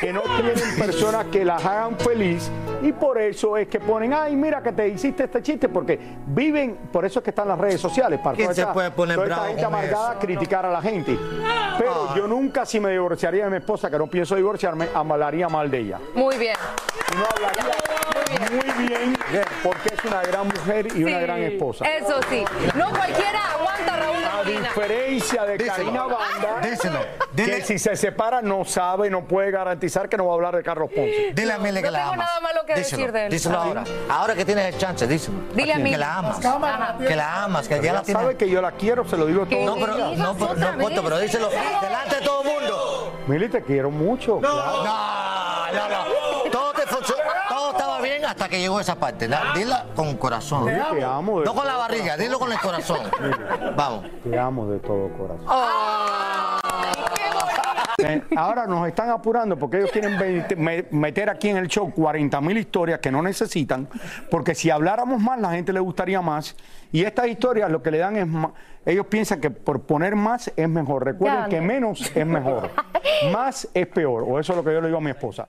que 0.00 0.12
no 0.12 0.20
tienen 0.22 0.54
personas 0.78 1.26
que 1.26 1.44
las 1.44 1.64
hagan 1.64 1.98
feliz. 1.98 2.50
Y 2.82 2.92
por 2.92 3.18
eso 3.18 3.56
es 3.56 3.66
que 3.68 3.80
ponen, 3.80 4.12
ay, 4.12 4.36
mira 4.36 4.62
que 4.62 4.72
te 4.72 4.86
hiciste 4.88 5.24
este 5.24 5.42
chiste, 5.42 5.68
porque 5.68 5.98
viven, 6.26 6.76
por 6.92 7.04
eso 7.04 7.20
es 7.20 7.24
que 7.24 7.30
están 7.30 7.48
las 7.48 7.58
redes 7.58 7.80
sociales, 7.80 8.20
para 8.22 8.36
¿Quién 8.36 8.46
toda 8.48 8.54
se 8.54 8.60
esta- 8.62 8.72
puede 8.74 8.90
poner 8.90 9.16
toda 9.16 9.26
esta 9.26 9.36
bravo 9.36 9.48
gente 9.54 9.64
amargada 9.64 10.10
eso? 10.12 10.20
criticar 10.20 10.66
a 10.66 10.70
la 10.70 10.82
gente. 10.82 11.18
Pero 11.78 12.14
yo 12.14 12.26
nunca, 12.26 12.66
si 12.66 12.78
me 12.80 12.90
divorciaría 12.90 13.44
de 13.44 13.50
mi 13.50 13.56
esposa, 13.56 13.90
que 13.90 13.98
no 13.98 14.06
pienso 14.06 14.36
divorciarme, 14.36 14.88
hablaría 14.94 15.48
mal 15.48 15.70
de 15.70 15.78
ella. 15.78 15.98
Muy 16.14 16.36
bien. 16.36 16.54
Y 17.12 17.16
no 17.16 17.24
hablaría 17.24 18.50
muy 18.50 18.63
muy 18.76 18.86
bien 18.88 19.16
porque 19.62 19.94
es 19.94 20.04
una 20.04 20.22
gran 20.22 20.46
mujer 20.48 20.86
y 20.94 21.04
una 21.04 21.18
Sí, 21.18 21.22
gran 21.24 21.42
esposa. 21.42 21.84
Eso 21.86 22.20
sí. 22.28 22.44
No 22.74 22.90
cualquiera 22.90 23.40
aguanta 23.52 23.94
a 23.94 23.96
Raúl 23.96 24.14
A 24.24 24.42
diferencia 24.44 25.44
de 25.44 25.58
Díselo. 25.58 25.74
Karina 25.76 26.02
Banda, 26.04 26.60
Díselo. 26.68 27.00
que 27.00 27.42
Dile- 27.44 27.62
si 27.64 27.78
se 27.78 27.96
separa 27.96 28.42
no 28.42 28.64
sabe, 28.64 29.08
no 29.10 29.24
puede 29.24 29.50
garantizar 29.50 30.08
que 30.08 30.16
no 30.16 30.26
va 30.26 30.32
a 30.32 30.34
hablar 30.34 30.56
de 30.56 30.62
Carlos 30.62 30.90
Ponce. 30.94 31.32
Dile 31.34 31.52
a 31.52 31.58
Mile 31.58 31.80
que 31.80 31.86
no 31.86 31.92
la 31.92 31.98
tengo 32.00 32.12
amas. 32.14 32.26
nada 32.26 32.40
malo 32.40 32.60
que 32.66 32.74
díselo, 32.74 32.96
decir 32.98 33.12
de 33.12 33.26
él. 33.26 33.30
Díselo 33.32 33.58
Ah. 33.58 33.64
ahora. 33.64 33.84
Ahora 34.10 34.34
que 34.34 34.44
tienes 34.44 34.66
el 34.74 34.78
chance, 34.78 35.06
díselo. 35.06 35.38
Dile 35.54 35.72
a 35.72 35.76
Que 35.76 35.82
Mile. 35.82 35.98
la 35.98 36.14
amas. 36.16 36.44
Ajá. 36.44 36.96
Que 36.98 37.16
la 37.16 37.44
amas, 37.44 37.68
que 37.68 37.74
ya 37.76 37.80
Ella 37.80 37.92
la 37.94 38.02
tienes. 38.02 38.22
sabe 38.22 38.36
que 38.36 38.48
yo 38.50 38.60
la 38.62 38.72
quiero, 38.72 39.04
se 39.08 39.16
lo 39.16 39.26
digo 39.26 39.46
todo. 39.46 39.64
No, 39.64 39.74
pero 39.74 39.86
no, 39.96 40.14
no, 40.14 40.34
pero- 40.34 40.54
no 40.54 40.70
importa, 40.72 41.02
pero 41.02 41.18
díselo 41.20 41.48
delante 41.48 42.16
de 42.16 42.22
todo 42.22 42.42
el 42.42 42.48
mundo. 42.48 43.12
Mili, 43.26 43.48
te 43.48 43.62
quiero 43.62 43.90
mucho. 43.90 44.38
claro. 44.40 44.84
No, 44.84 45.88
no, 45.88 45.88
no. 46.44 46.50
Todo, 46.50 46.72
te 46.72 46.82
funcionó, 46.82 47.22
todo 47.48 47.70
estaba 47.72 48.00
bien 48.00 48.23
hasta 48.34 48.48
que 48.48 48.58
llegó 48.58 48.80
esa 48.80 48.96
parte. 48.96 49.28
La- 49.28 49.52
Dila 49.54 49.86
con 49.94 50.16
corazón. 50.16 50.66
Te 50.66 51.04
amo. 51.04 51.40
No 51.42 51.54
con 51.54 51.66
la 51.66 51.76
barriga, 51.76 52.16
dilo 52.16 52.38
con 52.38 52.50
el 52.52 52.58
corazón. 52.58 52.98
Vamos. 53.76 54.04
Te 54.22 54.38
amo 54.38 54.66
de 54.66 54.78
todo 54.80 55.08
corazón. 55.16 55.46
Eh, 57.98 58.22
Ahora 58.36 58.66
nos 58.66 58.86
están 58.88 59.08
apurando 59.10 59.56
porque 59.56 59.78
ellos 59.78 59.90
quieren 59.92 60.18
meter 60.90 61.30
aquí 61.30 61.48
en 61.48 61.56
el 61.58 61.68
show 61.68 61.90
40 61.94 62.40
mil 62.40 62.58
historias 62.58 62.98
que 62.98 63.10
no 63.10 63.22
necesitan, 63.22 63.88
porque 64.30 64.54
si 64.54 64.68
habláramos 64.68 65.20
más 65.22 65.38
la 65.40 65.52
gente 65.52 65.72
le 65.72 65.80
gustaría 65.80 66.20
más. 66.20 66.56
Y 66.92 67.04
estas 67.04 67.28
historias 67.28 67.70
lo 67.70 67.82
que 67.82 67.90
le 67.92 67.98
dan 67.98 68.16
es 68.16 68.26
más, 68.26 68.50
ellos 68.84 69.06
piensan 69.06 69.40
que 69.40 69.50
por 69.50 69.82
poner 69.82 70.16
más 70.16 70.52
es 70.56 70.68
mejor. 70.68 71.04
Recuerden 71.04 71.48
que 71.48 71.60
no. 71.60 71.66
menos 71.66 72.10
es 72.14 72.26
mejor, 72.26 72.70
más 73.32 73.68
es 73.72 73.86
peor. 73.86 74.24
O 74.26 74.38
eso 74.40 74.52
es 74.52 74.56
lo 74.58 74.64
que 74.64 74.72
yo 74.72 74.80
le 74.80 74.88
digo 74.88 74.98
a 74.98 75.02
mi 75.02 75.10
esposa. 75.10 75.48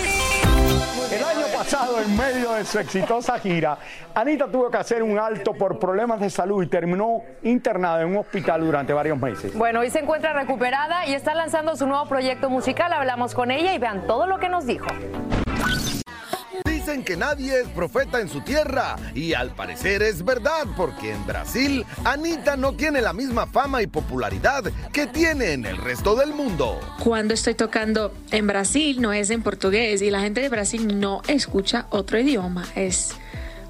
El 1.11 1.23
año 1.23 1.45
pasado, 1.53 1.99
en 1.99 2.15
medio 2.15 2.53
de 2.53 2.63
su 2.63 2.79
exitosa 2.79 3.37
gira, 3.37 3.77
Anita 4.15 4.47
tuvo 4.47 4.71
que 4.71 4.77
hacer 4.77 5.03
un 5.03 5.19
alto 5.19 5.53
por 5.53 5.77
problemas 5.77 6.21
de 6.21 6.29
salud 6.29 6.63
y 6.63 6.67
terminó 6.67 7.21
internada 7.43 8.01
en 8.01 8.09
un 8.09 8.17
hospital 8.17 8.61
durante 8.61 8.93
varios 8.93 9.19
meses. 9.19 9.53
Bueno, 9.53 9.81
hoy 9.81 9.89
se 9.89 9.99
encuentra 9.99 10.31
recuperada 10.31 11.05
y 11.05 11.13
está 11.13 11.35
lanzando 11.35 11.75
su 11.75 11.85
nuevo 11.85 12.05
proyecto 12.05 12.49
musical. 12.49 12.93
Hablamos 12.93 13.33
con 13.33 13.51
ella 13.51 13.73
y 13.73 13.77
vean 13.77 14.07
todo 14.07 14.25
lo 14.25 14.39
que 14.39 14.47
nos 14.47 14.65
dijo. 14.65 14.87
Dicen 16.83 17.03
que 17.03 17.15
nadie 17.15 17.61
es 17.61 17.67
profeta 17.67 18.19
en 18.21 18.27
su 18.27 18.41
tierra 18.41 18.95
y 19.13 19.35
al 19.35 19.53
parecer 19.53 20.01
es 20.01 20.25
verdad 20.25 20.65
porque 20.75 21.11
en 21.11 21.27
Brasil 21.27 21.85
Anita 22.03 22.57
no 22.57 22.73
tiene 22.73 23.01
la 23.03 23.13
misma 23.13 23.45
fama 23.45 23.83
y 23.83 23.87
popularidad 23.87 24.63
que 24.91 25.05
tiene 25.05 25.51
en 25.53 25.67
el 25.67 25.77
resto 25.77 26.15
del 26.15 26.33
mundo. 26.33 26.79
Cuando 26.97 27.35
estoy 27.35 27.53
tocando 27.53 28.11
en 28.31 28.47
Brasil 28.47 28.99
no 28.99 29.13
es 29.13 29.29
en 29.29 29.43
portugués 29.43 30.01
y 30.01 30.09
la 30.09 30.21
gente 30.21 30.41
de 30.41 30.49
Brasil 30.49 30.99
no 30.99 31.21
escucha 31.27 31.85
otro 31.91 32.17
idioma, 32.19 32.65
es 32.75 33.11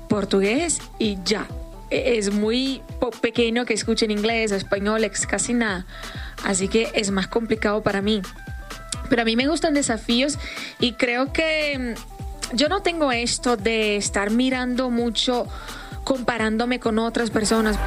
portugués 0.08 0.80
y 0.98 1.18
ya. 1.26 1.48
E- 1.90 2.18
Es 2.18 2.32
muy 2.32 2.82
pequeño 3.22 3.66
que 3.66 3.74
escuchen 3.74 4.10
inglés, 4.10 4.54
español, 4.54 5.04
ex- 5.04 5.28
casi 5.28 5.54
nada. 5.54 5.86
Así 6.46 6.70
que 6.70 6.90
es 6.94 7.12
más 7.12 7.28
complicado 7.28 7.84
para 7.84 8.02
mí. 8.02 8.22
Pero 9.10 9.24
a 9.24 9.26
mí 9.26 9.36
me 9.36 9.46
gustan 9.50 9.74
desafíos 9.74 10.40
y 10.80 10.94
creo 10.94 11.34
que 11.34 11.96
mm, 11.98 12.11
yo 12.54 12.70
no 12.70 12.82
tengo 12.82 13.12
esto 13.12 13.58
de 13.58 13.98
estar 13.98 14.32
mirando 14.32 14.90
mucho 14.90 15.48
comparándome 16.04 16.80
con 16.80 16.98
otras 17.00 17.30
personas. 17.30 17.78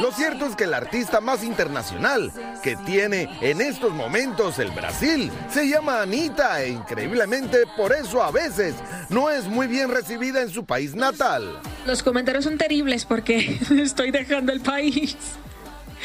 Lo 0.00 0.10
cierto 0.12 0.46
es 0.46 0.56
que 0.56 0.64
el 0.64 0.74
artista 0.74 1.20
más 1.20 1.44
internacional 1.44 2.32
que 2.62 2.76
tiene 2.76 3.28
en 3.40 3.60
estos 3.60 3.92
momentos 3.92 4.58
el 4.58 4.70
Brasil 4.72 5.30
se 5.48 5.68
llama 5.68 6.02
Anita 6.02 6.62
e 6.62 6.70
increíblemente 6.70 7.58
por 7.76 7.92
eso 7.92 8.22
a 8.22 8.30
veces 8.30 8.74
no 9.08 9.30
es 9.30 9.44
muy 9.44 9.68
bien 9.68 9.90
recibida 9.90 10.42
en 10.42 10.50
su 10.50 10.64
país 10.64 10.94
natal. 10.94 11.60
Los 11.86 12.02
comentarios 12.02 12.44
son 12.44 12.58
terribles 12.58 13.04
porque 13.04 13.58
estoy 13.70 14.10
dejando 14.10 14.52
el 14.52 14.60
país. 14.60 15.16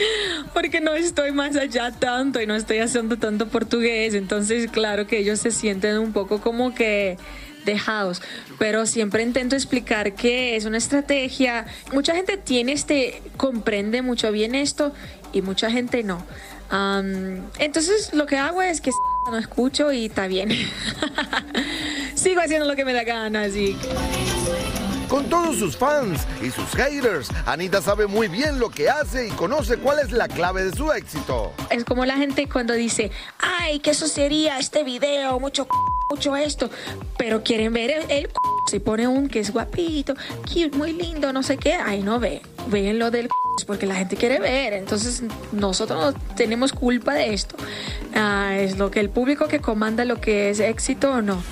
Porque 0.53 0.81
no 0.81 0.93
estoy 0.95 1.31
más 1.31 1.55
allá 1.55 1.91
tanto 1.91 2.41
y 2.41 2.47
no 2.47 2.55
estoy 2.55 2.79
haciendo 2.79 3.17
tanto 3.17 3.47
portugués. 3.47 4.13
Entonces, 4.13 4.69
claro 4.71 5.07
que 5.07 5.19
ellos 5.19 5.39
se 5.39 5.51
sienten 5.51 5.97
un 5.97 6.13
poco 6.13 6.41
como 6.41 6.73
que 6.73 7.17
dejados. 7.65 8.21
Pero 8.59 8.85
siempre 8.85 9.23
intento 9.23 9.55
explicar 9.55 10.13
que 10.13 10.55
es 10.55 10.65
una 10.65 10.77
estrategia. 10.77 11.65
Mucha 11.93 12.15
gente 12.15 12.37
tiene 12.37 12.73
este, 12.73 13.21
comprende 13.37 14.01
mucho 14.01 14.31
bien 14.31 14.55
esto 14.55 14.93
y 15.33 15.41
mucha 15.41 15.69
gente 15.71 16.03
no. 16.03 16.23
Entonces, 17.59 18.13
lo 18.13 18.25
que 18.25 18.37
hago 18.37 18.61
es 18.61 18.79
que 18.79 18.91
no 19.29 19.37
escucho 19.37 19.91
y 19.91 20.05
está 20.05 20.27
bien. 20.27 20.49
Sigo 22.15 22.41
haciendo 22.41 22.65
lo 22.65 22.75
que 22.75 22.85
me 22.85 22.93
da 22.93 23.03
gana, 23.03 23.43
así. 23.43 23.75
Con 25.11 25.25
todos 25.29 25.57
sus 25.57 25.75
fans 25.75 26.21
y 26.41 26.49
sus 26.51 26.69
haters, 26.69 27.27
Anita 27.45 27.81
sabe 27.81 28.07
muy 28.07 28.29
bien 28.29 28.59
lo 28.59 28.69
que 28.69 28.89
hace 28.89 29.27
y 29.27 29.31
conoce 29.31 29.75
cuál 29.75 29.99
es 29.99 30.13
la 30.13 30.29
clave 30.29 30.63
de 30.63 30.71
su 30.73 30.89
éxito. 30.93 31.51
Es 31.69 31.83
como 31.83 32.05
la 32.05 32.15
gente 32.15 32.47
cuando 32.47 32.73
dice, 32.73 33.11
ay, 33.39 33.79
que 33.81 33.89
eso 33.91 34.07
sería 34.07 34.57
este 34.57 34.85
video, 34.85 35.37
mucho 35.41 35.65
c- 35.65 35.69
mucho 36.09 36.37
esto, 36.37 36.69
pero 37.17 37.43
quieren 37.43 37.73
ver 37.73 37.91
el, 37.91 38.03
el 38.09 38.27
c- 38.27 38.31
se 38.69 38.79
pone 38.79 39.05
un 39.05 39.27
que 39.27 39.41
es 39.41 39.51
guapito, 39.51 40.15
cute, 40.45 40.71
muy 40.77 40.93
lindo, 40.93 41.33
no 41.33 41.43
sé 41.43 41.57
qué, 41.57 41.73
ay, 41.73 42.03
no 42.03 42.17
ve, 42.21 42.41
ven 42.67 42.97
lo 42.97 43.11
del 43.11 43.25
c- 43.25 43.65
porque 43.67 43.85
la 43.87 43.95
gente 43.95 44.15
quiere 44.15 44.39
ver, 44.39 44.71
entonces 44.71 45.23
nosotros 45.51 45.99
no 46.15 46.19
tenemos 46.37 46.71
culpa 46.71 47.13
de 47.15 47.33
esto. 47.33 47.57
Ah, 48.15 48.53
es 48.57 48.77
lo 48.77 48.89
que 48.91 49.01
el 49.01 49.09
público 49.09 49.49
que 49.49 49.59
comanda 49.59 50.05
lo 50.05 50.21
que 50.21 50.51
es 50.51 50.61
éxito 50.61 51.11
o 51.11 51.21
no. 51.21 51.43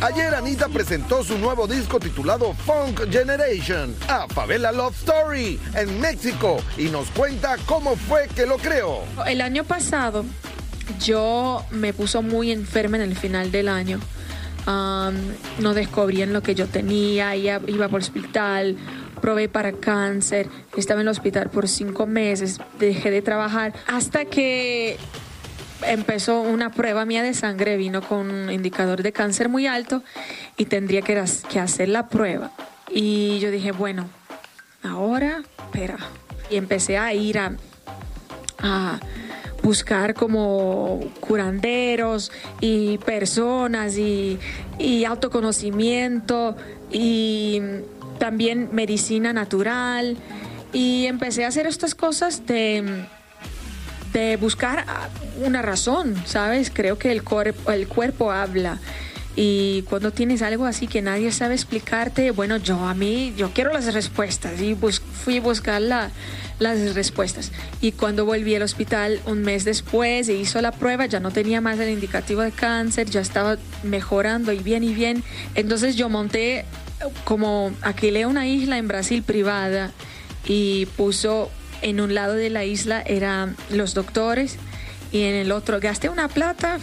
Ayer 0.00 0.32
Anita 0.32 0.68
presentó 0.68 1.24
su 1.24 1.36
nuevo 1.38 1.66
disco 1.66 1.98
titulado 1.98 2.54
Funk 2.54 3.10
Generation, 3.10 3.92
a 4.06 4.28
Favela 4.28 4.70
Love 4.70 4.94
Story, 4.94 5.58
en 5.74 6.00
México, 6.00 6.58
y 6.76 6.84
nos 6.84 7.10
cuenta 7.10 7.56
cómo 7.66 7.96
fue 7.96 8.28
que 8.28 8.46
lo 8.46 8.58
creó. 8.58 9.02
El 9.26 9.40
año 9.40 9.64
pasado 9.64 10.24
yo 11.00 11.64
me 11.72 11.92
puso 11.92 12.22
muy 12.22 12.52
enferma 12.52 12.96
en 12.96 13.02
el 13.02 13.16
final 13.16 13.50
del 13.50 13.68
año. 13.68 13.98
No 14.66 15.74
descubrían 15.74 16.32
lo 16.32 16.42
que 16.42 16.54
yo 16.54 16.68
tenía, 16.68 17.34
iba, 17.34 17.60
iba 17.66 17.88
por 17.88 18.00
hospital, 18.00 18.76
probé 19.20 19.48
para 19.48 19.72
cáncer, 19.72 20.48
estaba 20.76 21.00
en 21.00 21.08
el 21.08 21.10
hospital 21.10 21.50
por 21.50 21.66
cinco 21.66 22.06
meses, 22.06 22.60
dejé 22.78 23.10
de 23.10 23.20
trabajar 23.20 23.72
hasta 23.88 24.26
que 24.26 24.96
empezó 25.82 26.40
una 26.40 26.70
prueba 26.70 27.04
mía 27.04 27.22
de 27.22 27.34
sangre, 27.34 27.76
vino 27.76 28.02
con 28.02 28.30
un 28.30 28.50
indicador 28.50 29.02
de 29.02 29.12
cáncer 29.12 29.48
muy 29.48 29.66
alto 29.66 30.02
y 30.56 30.66
tendría 30.66 31.02
que, 31.02 31.22
que 31.48 31.60
hacer 31.60 31.88
la 31.88 32.08
prueba. 32.08 32.52
Y 32.90 33.38
yo 33.40 33.50
dije, 33.50 33.72
bueno, 33.72 34.08
ahora, 34.82 35.42
espera. 35.58 35.98
Y 36.50 36.56
empecé 36.56 36.96
a 36.96 37.12
ir 37.12 37.38
a 37.38 37.52
a 38.60 38.98
buscar 39.62 40.14
como 40.14 41.00
curanderos 41.20 42.32
y 42.60 42.98
personas 42.98 43.96
y, 43.98 44.38
y 44.78 45.04
autoconocimiento 45.04 46.56
y 46.90 47.60
también 48.18 48.70
medicina 48.72 49.32
natural 49.32 50.16
y 50.72 51.06
empecé 51.06 51.44
a 51.44 51.48
hacer 51.48 51.66
estas 51.66 51.94
cosas 51.94 52.46
de, 52.46 53.04
de 54.12 54.36
buscar 54.36 54.84
una 55.44 55.62
razón, 55.62 56.14
¿sabes? 56.26 56.70
Creo 56.72 56.98
que 56.98 57.12
el, 57.12 57.22
cuerpo 57.22 57.70
el 57.72 57.88
cuerpo 57.88 58.32
habla 58.32 58.78
y 59.40 59.82
cuando 59.82 60.10
tienes 60.10 60.42
algo 60.42 60.66
así 60.66 60.88
que 60.88 61.00
nadie 61.00 61.30
sabe 61.30 61.54
explicarte, 61.54 62.32
bueno, 62.32 62.56
yo 62.56 62.76
a 62.84 62.92
mí, 62.94 63.32
yo 63.36 63.52
quiero 63.52 63.72
las 63.72 63.94
respuestas 63.94 64.60
y 64.60 64.74
fui 64.74 65.36
a 65.36 65.40
buscar 65.40 65.80
la, 65.80 66.10
las 66.58 66.96
respuestas. 66.96 67.52
Y 67.80 67.92
cuando 67.92 68.24
volví 68.24 68.56
al 68.56 68.62
hospital 68.62 69.20
un 69.26 69.42
mes 69.42 69.64
después 69.64 70.28
e 70.28 70.34
hizo 70.34 70.60
la 70.60 70.72
prueba, 70.72 71.06
ya 71.06 71.20
no 71.20 71.30
tenía 71.30 71.60
más 71.60 71.78
el 71.78 71.90
indicativo 71.90 72.42
de 72.42 72.50
cáncer, 72.50 73.08
ya 73.10 73.20
estaba 73.20 73.58
mejorando 73.84 74.50
y 74.50 74.58
bien 74.58 74.82
y 74.82 74.92
bien. 74.92 75.22
Entonces 75.54 75.94
yo 75.94 76.08
monté 76.08 76.64
como 77.24 77.70
alquilé 77.82 78.26
una 78.26 78.48
isla 78.48 78.76
en 78.76 78.88
Brasil 78.88 79.22
privada 79.22 79.92
y 80.46 80.86
puso 80.96 81.48
en 81.82 82.00
un 82.00 82.14
lado 82.14 82.34
de 82.34 82.50
la 82.50 82.64
isla 82.64 83.02
eran 83.02 83.56
los 83.70 83.94
doctores 83.94 84.56
y 85.12 85.22
en 85.22 85.34
el 85.34 85.52
otro 85.52 85.80
gasté 85.80 86.08
una 86.08 86.28
plata 86.28 86.78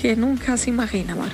que 0.00 0.16
nunca 0.16 0.56
se 0.56 0.70
imagina, 0.70 1.12
amor 1.14 1.30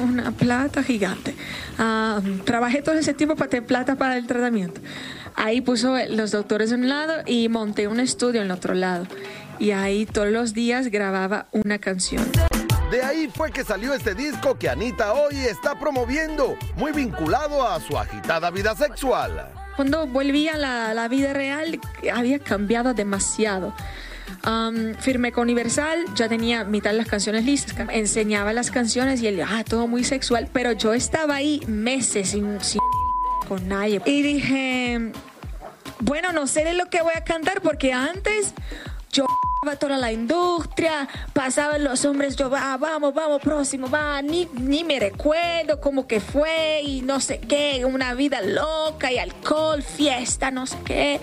una 0.00 0.32
plata 0.32 0.82
gigante. 0.82 1.34
Ah, 1.78 2.20
trabajé 2.44 2.82
todo 2.82 2.96
ese 2.96 3.14
tiempo 3.14 3.36
para 3.36 3.50
tener 3.50 3.66
plata 3.66 3.96
para 3.96 4.16
el 4.16 4.26
tratamiento. 4.26 4.80
Ahí 5.36 5.60
puso 5.60 5.96
los 6.10 6.30
doctores 6.30 6.72
en 6.72 6.82
un 6.82 6.88
lado 6.88 7.14
y 7.26 7.48
monté 7.48 7.88
un 7.88 8.00
estudio 8.00 8.40
en 8.40 8.46
el 8.46 8.52
otro 8.52 8.74
lado. 8.74 9.06
Y 9.58 9.70
ahí 9.70 10.06
todos 10.06 10.28
los 10.28 10.54
días 10.54 10.88
grababa 10.88 11.46
una 11.52 11.78
canción. 11.78 12.24
De 12.90 13.02
ahí 13.02 13.30
fue 13.34 13.50
que 13.50 13.64
salió 13.64 13.94
este 13.94 14.14
disco 14.14 14.56
que 14.58 14.68
Anita 14.68 15.12
hoy 15.12 15.36
está 15.36 15.78
promoviendo, 15.78 16.56
muy 16.76 16.92
vinculado 16.92 17.66
a 17.66 17.80
su 17.80 17.98
agitada 17.98 18.50
vida 18.50 18.76
sexual. 18.76 19.63
Cuando 19.76 20.06
volví 20.06 20.48
a 20.48 20.56
la, 20.56 20.94
la 20.94 21.08
vida 21.08 21.32
real, 21.32 21.80
había 22.12 22.38
cambiado 22.38 22.94
demasiado 22.94 23.74
firmé 25.00 25.32
con 25.32 25.44
Universal, 25.44 26.04
ya 26.14 26.28
tenía 26.28 26.64
mitad 26.64 26.90
de 26.90 26.98
las 26.98 27.06
canciones 27.06 27.44
listas, 27.44 27.74
enseñaba 27.90 28.52
las 28.52 28.70
canciones 28.70 29.22
y 29.22 29.28
él, 29.28 29.40
ah, 29.40 29.64
todo 29.64 29.86
muy 29.86 30.04
sexual, 30.04 30.48
pero 30.52 30.72
yo 30.72 30.92
estaba 30.92 31.36
ahí 31.36 31.62
meses 31.66 32.30
sin, 32.30 32.60
sin 32.60 32.80
con 33.48 33.68
nadie. 33.68 34.02
Y 34.04 34.22
dije, 34.22 35.12
bueno, 36.00 36.32
no 36.32 36.46
sé 36.46 36.64
de 36.64 36.74
lo 36.74 36.90
que 36.90 37.02
voy 37.02 37.14
a 37.16 37.24
cantar 37.24 37.62
porque 37.62 37.92
antes 37.92 38.54
yo 39.64 39.76
toda 39.76 39.96
la 39.96 40.12
industria, 40.12 41.08
pasaban 41.32 41.84
los 41.84 42.04
hombres, 42.04 42.36
yo, 42.36 42.50
va, 42.50 42.76
vamos, 42.76 43.14
vamos, 43.14 43.40
próximo, 43.42 43.88
va, 43.88 44.20
ni, 44.22 44.48
ni 44.54 44.84
me 44.84 45.00
recuerdo 45.00 45.80
cómo 45.80 46.06
que 46.06 46.20
fue 46.20 46.82
y 46.82 47.02
no 47.02 47.20
sé 47.20 47.38
qué, 47.38 47.84
una 47.84 48.14
vida 48.14 48.40
loca 48.42 49.10
y 49.10 49.18
alcohol, 49.18 49.82
fiesta, 49.82 50.50
no 50.50 50.66
sé 50.66 50.76
qué. 50.84 51.20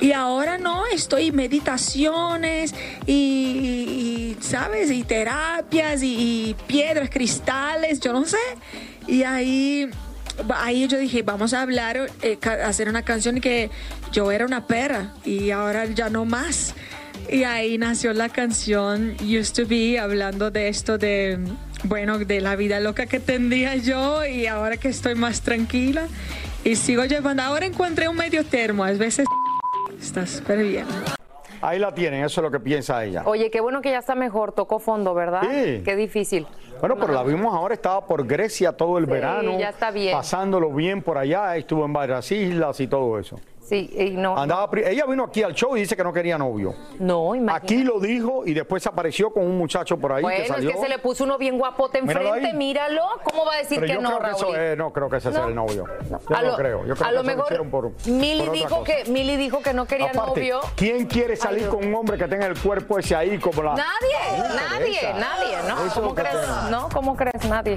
Y 0.00 0.12
ahora 0.12 0.58
no, 0.58 0.86
estoy 0.86 1.30
meditaciones 1.32 2.74
y, 3.06 4.36
¿sabes? 4.40 4.90
Y 4.90 5.02
terapias 5.04 6.02
y, 6.02 6.56
piedras, 6.66 7.10
cristales, 7.10 8.00
yo 8.00 8.12
no 8.12 8.24
sé. 8.24 8.38
Y 9.06 9.22
ahí 9.24 9.90
ahí 10.54 10.86
yo 10.88 10.98
dije, 10.98 11.22
vamos 11.22 11.52
a 11.52 11.62
hablar, 11.62 12.10
eh, 12.22 12.38
hacer 12.64 12.88
una 12.88 13.02
canción 13.02 13.40
que 13.40 13.70
yo 14.12 14.32
era 14.32 14.46
una 14.46 14.66
perra 14.66 15.12
y 15.24 15.50
ahora 15.50 15.84
ya 15.86 16.08
no 16.08 16.24
más. 16.24 16.74
Y 17.32 17.44
ahí 17.44 17.78
nació 17.78 18.12
la 18.12 18.28
canción 18.28 19.14
Used 19.22 19.54
to 19.54 19.68
Be, 19.68 20.00
hablando 20.00 20.50
de 20.50 20.66
esto 20.66 20.98
de, 20.98 21.38
bueno, 21.84 22.18
de 22.18 22.40
la 22.40 22.56
vida 22.56 22.80
loca 22.80 23.06
que 23.06 23.20
tendría 23.20 23.76
yo 23.76 24.26
y 24.26 24.48
ahora 24.48 24.78
que 24.78 24.88
estoy 24.88 25.14
más 25.14 25.40
tranquila 25.40 26.08
y 26.64 26.74
sigo 26.74 27.04
llevando. 27.04 27.44
Ahora 27.44 27.66
encontré 27.66 28.08
un 28.08 28.16
medio 28.16 28.44
termo, 28.44 28.82
a 28.82 28.90
veces 28.90 29.26
está 30.00 30.26
súper 30.26 30.64
bien. 30.64 30.86
Ahí 31.60 31.78
la 31.78 31.94
tienen, 31.94 32.24
eso 32.24 32.40
es 32.40 32.42
lo 32.42 32.50
que 32.50 32.58
piensa 32.58 33.04
ella. 33.04 33.22
Oye, 33.26 33.48
qué 33.48 33.60
bueno 33.60 33.80
que 33.80 33.92
ya 33.92 33.98
está 33.98 34.16
mejor, 34.16 34.50
tocó 34.50 34.80
fondo, 34.80 35.14
¿verdad? 35.14 35.42
Sí. 35.42 35.82
Qué 35.84 35.94
difícil. 35.94 36.48
Bueno, 36.80 36.96
pero 36.98 37.12
la 37.12 37.22
vimos 37.22 37.54
ahora, 37.54 37.74
estaba 37.74 38.04
por 38.06 38.26
Grecia 38.26 38.72
todo 38.72 38.98
el 38.98 39.06
verano. 39.06 39.56
ya 39.56 39.68
está 39.68 39.92
bien. 39.92 40.16
Pasándolo 40.16 40.72
bien 40.72 41.00
por 41.00 41.16
allá, 41.16 41.56
estuvo 41.56 41.84
en 41.84 41.92
varias 41.92 42.32
islas 42.32 42.80
y 42.80 42.88
todo 42.88 43.20
eso. 43.20 43.38
Sí, 43.70 43.88
y 43.96 44.10
no, 44.10 44.36
Andaba, 44.36 44.68
Ella 44.84 45.06
vino 45.06 45.22
aquí 45.22 45.44
al 45.44 45.54
show 45.54 45.76
y 45.76 45.80
dice 45.82 45.96
que 45.96 46.02
no 46.02 46.12
quería 46.12 46.36
novio. 46.36 46.74
No, 46.98 47.36
imagínate. 47.36 47.66
Aquí 47.74 47.84
lo 47.84 48.00
dijo 48.00 48.42
y 48.44 48.52
después 48.52 48.84
apareció 48.88 49.32
con 49.32 49.44
un 49.44 49.56
muchacho 49.56 49.96
por 49.96 50.12
ahí 50.12 50.22
bueno, 50.22 50.42
que 50.42 50.48
salió. 50.48 50.70
es 50.70 50.74
que 50.76 50.82
se 50.82 50.88
le 50.88 50.98
puso 50.98 51.22
uno 51.22 51.38
bien 51.38 51.56
guapote 51.56 51.98
enfrente, 51.98 52.52
míralo. 52.52 53.02
¿Cómo 53.22 53.44
va 53.46 53.54
a 53.54 53.58
decir 53.58 53.78
Pero 53.78 53.86
que 53.86 53.94
yo 53.94 54.00
no, 54.00 54.08
creo 54.08 54.20
que 54.20 54.26
Raúl? 54.26 54.54
eso 54.56 54.56
es- 54.56 54.76
no 54.76 54.92
creo 54.92 55.08
que 55.08 55.16
ese 55.18 55.32
sea 55.32 55.44
el 55.46 55.54
novio. 55.54 55.84
Yo 56.10 56.18
no 56.28 56.42
lo- 56.42 56.56
creo. 56.56 56.84
Yo 56.84 56.94
creo 56.96 57.06
a 57.06 57.10
que 57.10 57.14
lo 57.14 57.20
eso 57.20 57.22
mejor 57.28 57.44
hicieron 57.44 57.70
por, 57.70 57.92
Mili 58.06 58.38
por 58.40 58.48
otra 58.48 58.52
dijo 58.60 58.76
cosa. 58.80 58.84
que 59.04 59.04
Mili 59.12 59.36
dijo 59.36 59.62
que 59.62 59.72
no 59.72 59.86
quería 59.86 60.10
Aparte, 60.10 60.30
novio. 60.40 60.60
¿quién 60.74 61.06
quiere 61.06 61.36
salir 61.36 61.60
Dios. 61.60 61.74
con 61.76 61.86
un 61.86 61.94
hombre 61.94 62.18
que 62.18 62.26
tenga 62.26 62.46
el 62.46 62.58
cuerpo 62.60 62.98
ese 62.98 63.14
ahí 63.14 63.38
como 63.38 63.62
la... 63.62 63.76
Nadie, 63.76 64.48
nadie, 64.48 65.14
nadie, 65.14 65.56
¿no? 65.68 65.84
Eso 65.86 65.94
¿Cómo 66.02 66.08
es 66.08 66.10
lo 66.10 66.14
que 66.16 66.22
crees? 66.22 66.70
¿No? 66.72 66.88
¿Cómo 66.92 67.16
crees? 67.16 67.44
Nadie. 67.48 67.76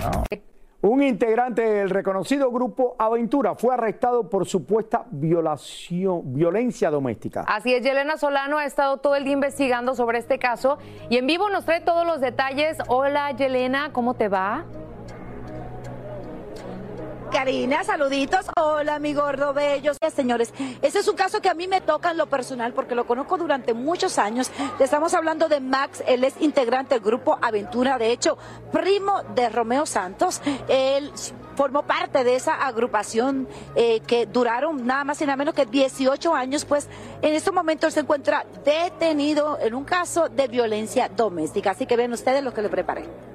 Un 0.84 1.02
integrante 1.02 1.62
del 1.62 1.90
reconocido 1.90 2.52
grupo 2.52 2.98
Aventura 3.00 3.56
fue 3.56 3.74
arrestado 3.74 4.30
por 4.30 4.46
supuesta 4.46 5.06
violación, 5.12 6.34
violencia 6.34 6.92
doméstica. 6.92 7.46
Así 7.48 7.74
es, 7.74 7.86
Yelena 7.86 8.18
Solano 8.18 8.58
ha 8.58 8.66
estado 8.66 8.98
todo 8.98 9.16
el 9.16 9.24
día 9.24 9.32
investigando 9.32 9.96
sobre 9.96 10.18
este 10.18 10.40
caso 10.40 10.80
y 11.10 11.16
en 11.16 11.26
vivo 11.26 11.50
nos 11.50 11.64
trae 11.64 11.80
todos 11.80 12.06
los 12.06 12.20
detalles. 12.20 12.80
Hola, 12.90 13.32
Yelena, 13.32 13.94
¿cómo 13.94 14.16
te 14.16 14.28
va? 14.28 14.66
Karina, 17.34 17.84
saluditos. 17.84 18.46
Hola, 18.56 19.00
mi 19.00 19.16
gordo 19.16 19.56
bello. 19.56 19.94
Señores, 20.16 20.54
ese 20.84 21.00
es 21.00 21.08
un 21.08 21.16
caso 21.16 21.42
que 21.42 21.50
a 21.50 21.56
mí 21.56 21.68
me 21.68 21.82
toca 21.82 22.12
en 22.12 22.18
lo 22.18 22.28
personal 22.28 22.74
porque 22.74 22.94
lo 22.94 23.08
conozco 23.08 23.40
durante 23.40 23.74
muchos 23.74 24.20
años. 24.20 24.52
Le 24.78 24.86
estamos 24.86 25.16
hablando 25.16 25.50
de 25.50 25.60
Max, 25.60 26.04
él 26.06 26.24
es 26.24 26.36
integrante 26.40 26.94
del 26.94 27.04
grupo 27.04 27.40
Aventura, 27.42 27.98
de 27.98 28.12
hecho, 28.12 28.38
primo 28.72 29.24
de 29.34 29.50
Romeo 29.50 29.88
Santos. 29.88 30.42
Él 30.68 31.12
formó 31.56 31.82
parte 31.82 32.24
de 32.24 32.36
esa 32.36 32.54
agrupación 32.54 33.48
eh, 33.76 34.02
que 34.02 34.28
duraron 34.28 34.86
nada 34.86 35.04
más 35.04 35.20
y 35.20 35.26
nada 35.26 35.36
menos 35.36 35.56
que 35.56 35.66
18 35.66 36.36
años, 36.36 36.66
pues 36.66 36.88
en 37.24 37.34
estos 37.34 37.54
momentos 37.54 37.96
se 37.96 38.02
encuentra 38.02 38.46
detenido 38.64 39.58
en 39.60 39.74
un 39.74 39.86
caso 39.86 40.30
de 40.30 40.48
violencia 40.48 41.10
doméstica. 41.10 41.72
Así 41.72 41.88
que 41.88 41.98
ven 41.98 42.14
ustedes 42.14 42.44
lo 42.44 42.54
que 42.54 42.62
le 42.62 42.70
preparé. 42.70 43.33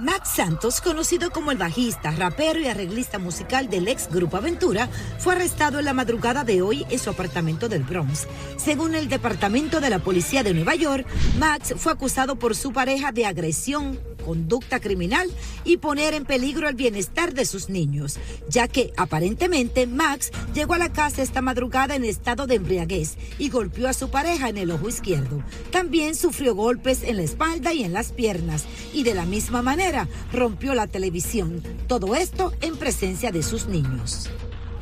Max 0.00 0.30
Santos, 0.34 0.80
conocido 0.80 1.30
como 1.30 1.52
el 1.52 1.56
bajista, 1.56 2.10
rapero 2.10 2.58
y 2.58 2.66
arreglista 2.66 3.20
musical 3.20 3.70
del 3.70 3.86
ex 3.86 4.08
Grupo 4.10 4.36
Aventura, 4.36 4.88
fue 5.20 5.34
arrestado 5.34 5.78
en 5.78 5.84
la 5.84 5.92
madrugada 5.92 6.42
de 6.42 6.62
hoy 6.62 6.84
en 6.90 6.98
su 6.98 7.10
apartamento 7.10 7.68
del 7.68 7.84
Bronx. 7.84 8.26
Según 8.56 8.96
el 8.96 9.08
Departamento 9.08 9.80
de 9.80 9.90
la 9.90 10.00
Policía 10.00 10.42
de 10.42 10.52
Nueva 10.52 10.74
York, 10.74 11.06
Max 11.38 11.74
fue 11.76 11.92
acusado 11.92 12.34
por 12.34 12.56
su 12.56 12.72
pareja 12.72 13.12
de 13.12 13.26
agresión, 13.26 14.00
conducta 14.24 14.80
criminal 14.80 15.30
y 15.64 15.76
poner 15.76 16.14
en 16.14 16.24
peligro 16.24 16.68
el 16.68 16.74
bienestar 16.74 17.34
de 17.34 17.46
sus 17.46 17.68
niños, 17.68 18.18
ya 18.48 18.68
que 18.68 18.92
aparentemente 18.96 19.86
Max 19.86 20.30
llegó 20.54 20.74
a 20.74 20.78
la 20.78 20.92
casa 20.92 21.22
esta 21.22 21.42
madrugada 21.42 21.94
en 21.94 22.04
estado 22.04 22.46
de 22.46 22.56
embriaguez 22.56 23.16
y 23.38 23.50
golpeó 23.50 23.88
a 23.88 23.92
su 23.92 24.10
pareja 24.10 24.48
en 24.48 24.58
el 24.58 24.70
ojo 24.70 24.88
izquierdo. 24.88 25.42
También 25.70 26.14
sufrió 26.14 26.54
golpes 26.54 27.02
en 27.02 27.16
la 27.16 27.22
espalda 27.22 27.72
y 27.72 27.84
en 27.84 27.92
las 27.92 28.12
piernas 28.12 28.64
y 28.92 29.02
de 29.02 29.14
la 29.14 29.26
misma 29.26 29.62
manera 29.62 30.08
rompió 30.32 30.74
la 30.74 30.86
televisión. 30.86 31.62
Todo 31.86 32.14
esto 32.14 32.52
en 32.60 32.76
presencia 32.76 33.30
de 33.30 33.42
sus 33.42 33.66
niños. 33.66 34.30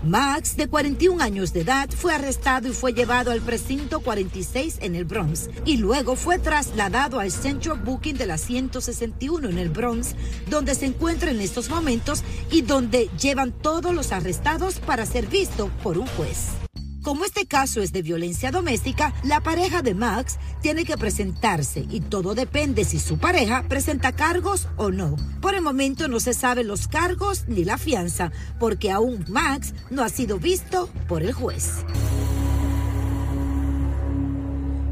Max, 0.04 0.56
de 0.56 0.68
41 0.68 1.22
años 1.22 1.52
de 1.52 1.60
edad, 1.60 1.88
fue 1.90 2.14
arrestado 2.14 2.68
y 2.68 2.72
fue 2.72 2.92
llevado 2.92 3.30
al 3.30 3.40
precinto 3.40 4.00
46 4.00 4.78
en 4.80 4.96
el 4.96 5.04
Bronx 5.04 5.48
y 5.64 5.76
luego 5.76 6.16
fue 6.16 6.38
trasladado 6.38 7.20
al 7.20 7.30
Central 7.30 7.78
Booking 7.78 8.16
de 8.16 8.26
la 8.26 8.38
161 8.38 9.48
en 9.48 9.58
el 9.58 9.70
Bronx, 9.70 10.14
donde 10.50 10.74
se 10.74 10.86
encuentra 10.86 11.30
en 11.30 11.40
estos 11.40 11.70
momentos 11.70 12.24
y 12.50 12.62
donde 12.62 13.08
llevan 13.20 13.52
todos 13.52 13.94
los 13.94 14.12
arrestados 14.12 14.80
para 14.80 15.06
ser 15.06 15.26
visto 15.26 15.70
por 15.82 15.98
un 15.98 16.06
juez. 16.08 16.61
Como 17.02 17.24
este 17.24 17.46
caso 17.46 17.82
es 17.82 17.92
de 17.92 18.00
violencia 18.00 18.52
doméstica, 18.52 19.12
la 19.24 19.40
pareja 19.40 19.82
de 19.82 19.92
Max 19.92 20.38
tiene 20.60 20.84
que 20.84 20.96
presentarse 20.96 21.84
y 21.90 22.00
todo 22.00 22.34
depende 22.34 22.84
si 22.84 23.00
su 23.00 23.18
pareja 23.18 23.64
presenta 23.68 24.12
cargos 24.12 24.68
o 24.76 24.92
no. 24.92 25.16
Por 25.40 25.56
el 25.56 25.62
momento 25.62 26.06
no 26.06 26.20
se 26.20 26.32
saben 26.32 26.68
los 26.68 26.86
cargos 26.86 27.48
ni 27.48 27.64
la 27.64 27.76
fianza, 27.76 28.30
porque 28.60 28.92
aún 28.92 29.24
Max 29.28 29.74
no 29.90 30.04
ha 30.04 30.08
sido 30.08 30.38
visto 30.38 30.88
por 31.08 31.22
el 31.22 31.32
juez. 31.32 31.84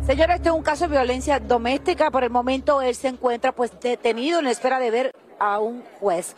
Señora, 0.04 0.34
este 0.34 0.48
es 0.48 0.54
un 0.54 0.62
caso 0.64 0.88
de 0.88 0.90
violencia 0.90 1.38
doméstica. 1.38 2.10
Por 2.10 2.24
el 2.24 2.30
momento 2.30 2.82
él 2.82 2.96
se 2.96 3.06
encuentra 3.06 3.52
pues 3.52 3.70
detenido 3.80 4.40
en 4.40 4.48
espera 4.48 4.80
de 4.80 4.90
ver 4.90 5.12
a 5.38 5.60
un 5.60 5.84
juez. 6.00 6.34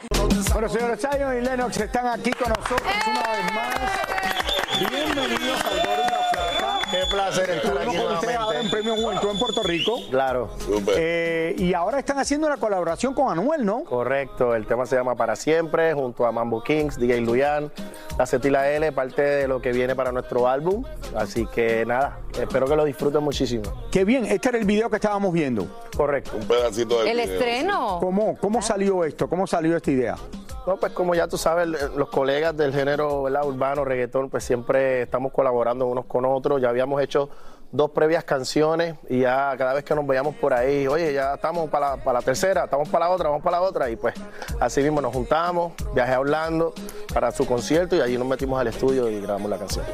Bueno, 0.53 0.69
señores 0.69 1.01
Zion 1.01 1.39
y 1.39 1.41
Lennox 1.41 1.79
están 1.79 2.09
aquí 2.09 2.31
con 2.33 2.51
nosotros 2.51 2.83
una 3.07 3.33
vez 3.33 3.55
más. 3.55 4.52
Bienvenidos 4.79 5.65
al 5.65 5.77
Gordo 5.79 6.03
y 6.07 6.11
la 6.11 6.23
Flaca. 6.33 6.79
Qué 6.91 7.07
placer 7.11 7.51
estar 7.51 7.73
Estuvimos 7.73 7.95
aquí 7.95 7.97
con 8.05 8.15
ustedes 8.15 8.37
ahora 8.37 8.61
en. 8.61 8.71
Premio 8.71 8.97
Juventud 8.97 9.31
en 9.31 9.39
Puerto 9.39 9.63
Rico. 9.63 9.99
Claro. 10.11 10.51
Eh, 10.97 11.55
y 11.59 11.75
ahora 11.75 11.99
están 11.99 12.19
haciendo 12.19 12.47
una 12.47 12.57
colaboración 12.57 13.13
con 13.15 13.31
Anuel, 13.31 13.65
¿no? 13.65 13.85
Correcto, 13.85 14.55
el 14.55 14.67
tema 14.67 14.87
se 14.87 14.97
llama 14.97 15.15
Para 15.15 15.37
Siempre, 15.37 15.93
junto 15.93 16.27
a 16.27 16.33
Mambo 16.33 16.63
Kings, 16.63 16.99
DJ 16.99 17.21
Luyan, 17.21 17.71
la 18.19 18.27
Cetila 18.27 18.71
L, 18.71 18.91
parte 18.93 19.23
de 19.23 19.49
lo 19.49 19.61
que 19.61 19.73
viene 19.73 19.95
para 19.95 20.11
nuestro 20.11 20.49
álbum. 20.49 20.85
Así 21.15 21.47
que 21.47 21.85
nada, 21.85 22.21
espero 22.41 22.67
que 22.67 22.77
lo 22.77 22.85
disfruten 22.85 23.23
muchísimo. 23.23 23.65
Qué 23.91 24.05
bien, 24.05 24.25
este 24.25 24.49
era 24.49 24.59
el 24.59 24.65
video 24.65 24.89
que 24.89 24.97
estábamos 24.97 25.33
viendo. 25.33 25.67
Correcto. 25.97 26.33
Un 26.37 26.47
pedacito 26.47 27.03
El 27.03 27.21
estreno. 27.21 27.99
¿Cómo, 28.01 28.37
cómo 28.39 28.63
salió 28.63 29.05
esto? 29.05 29.29
¿Cómo 29.29 29.47
salió 29.47 29.77
esta 29.77 29.91
idea? 29.91 30.17
No, 30.66 30.77
pues 30.77 30.92
como 30.92 31.14
ya 31.14 31.27
tú 31.27 31.37
sabes, 31.37 31.66
los 31.66 32.09
colegas 32.09 32.57
del 32.57 32.72
género 32.72 33.22
urbano, 33.22 33.85
reggaetón, 33.85 34.31
pues 34.31 34.44
siempre 34.44 35.03
estamos 35.03 35.33
colaborando 35.33 35.87
unos 35.87 36.05
con 36.07 36.25
otros. 36.25 36.61
Ya 36.61 36.68
habíamos 36.68 37.03
hecho 37.03 37.31
dos 37.72 37.90
previas 37.90 38.22
canciones 38.22 38.96
y 39.09 39.20
ya 39.20 39.55
cada 39.57 39.72
vez 39.72 39.83
que 39.83 39.94
nos 39.94 40.07
veíamos 40.07 40.37
por 40.37 40.55
ahí, 40.55 40.87
oye, 40.87 41.12
ya 41.14 41.35
estamos 41.35 41.68
para 41.68 41.96
la, 41.96 42.05
para 42.05 42.20
la 42.20 42.25
tercera, 42.25 42.64
estamos 42.64 42.88
para 42.88 43.07
la 43.07 43.11
otra, 43.11 43.29
vamos 43.31 43.42
para 43.42 43.59
la 43.59 43.66
otra. 43.66 43.90
Y 43.90 43.96
pues 43.96 44.14
así 44.61 44.83
mismo 44.83 45.01
nos 45.01 45.12
juntamos, 45.12 45.72
viajé 45.94 46.12
a 46.12 46.20
Orlando 46.20 46.75
para 47.12 47.33
su 47.33 47.44
concierto 47.44 47.96
y 47.96 48.01
allí 48.01 48.16
nos 48.16 48.29
metimos 48.29 48.61
al 48.61 48.68
estudio 48.68 49.09
y 49.09 49.20
grabamos 49.20 49.51
la 49.51 49.59
canción. 49.59 49.85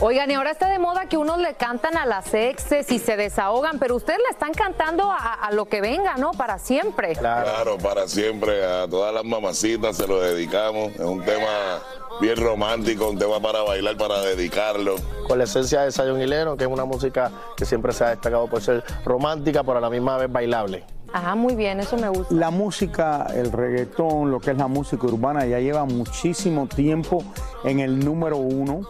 Oigan, 0.00 0.30
y 0.30 0.34
ahora 0.34 0.50
está 0.50 0.68
de 0.68 0.78
moda 0.78 1.06
que 1.06 1.16
unos 1.16 1.38
le 1.38 1.54
cantan 1.54 1.96
a 1.96 2.04
las 2.04 2.34
exes 2.34 2.90
y 2.90 2.98
se 2.98 3.16
desahogan, 3.16 3.78
pero 3.78 3.96
ustedes 3.96 4.18
le 4.18 4.30
están 4.30 4.52
cantando 4.52 5.10
a, 5.10 5.34
a 5.34 5.52
lo 5.52 5.66
que 5.66 5.80
venga, 5.80 6.16
¿no? 6.16 6.32
Para 6.32 6.58
siempre. 6.58 7.14
Claro, 7.14 7.78
para 7.78 8.08
siempre. 8.08 8.64
A 8.64 8.88
todas 8.88 9.14
las 9.14 9.24
mamacitas 9.24 9.96
se 9.96 10.06
lo 10.06 10.20
dedicamos. 10.20 10.92
Es 10.92 11.00
un 11.00 11.24
tema 11.24 11.80
bien 12.20 12.36
romántico, 12.36 13.08
un 13.08 13.18
tema 13.18 13.40
para 13.40 13.62
bailar, 13.62 13.96
para 13.96 14.20
dedicarlo. 14.20 14.96
Con 15.26 15.38
la 15.38 15.44
esencia 15.44 15.82
de 15.82 16.22
y 16.22 16.26
Lennon, 16.26 16.56
que 16.56 16.64
es 16.64 16.70
una 16.70 16.84
música 16.84 17.30
que 17.56 17.64
siempre 17.64 17.92
se 17.92 18.04
ha 18.04 18.10
destacado 18.10 18.46
por 18.48 18.62
ser 18.62 18.84
romántica, 19.04 19.62
pero 19.62 19.78
a 19.78 19.80
la 19.80 19.90
misma 19.90 20.16
vez 20.18 20.30
bailable. 20.30 20.84
Ajá, 21.12 21.36
muy 21.36 21.54
bien, 21.54 21.78
eso 21.78 21.96
me 21.96 22.08
gusta. 22.08 22.34
La 22.34 22.50
música, 22.50 23.26
el 23.32 23.52
reggaetón, 23.52 24.32
lo 24.32 24.40
que 24.40 24.50
es 24.50 24.56
la 24.56 24.66
música 24.66 25.06
urbana, 25.06 25.46
ya 25.46 25.60
lleva 25.60 25.84
muchísimo 25.84 26.66
tiempo 26.66 27.22
en 27.62 27.78
el 27.78 28.04
número 28.04 28.36
uno. 28.36 28.80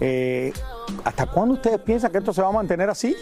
Eh, 0.00 0.52
¿Hasta 1.04 1.26
cuándo 1.26 1.54
ustedes 1.54 1.80
piensan 1.80 2.10
que 2.12 2.18
esto 2.18 2.32
se 2.32 2.42
va 2.42 2.48
a 2.48 2.52
mantener 2.52 2.90
así? 2.90 3.16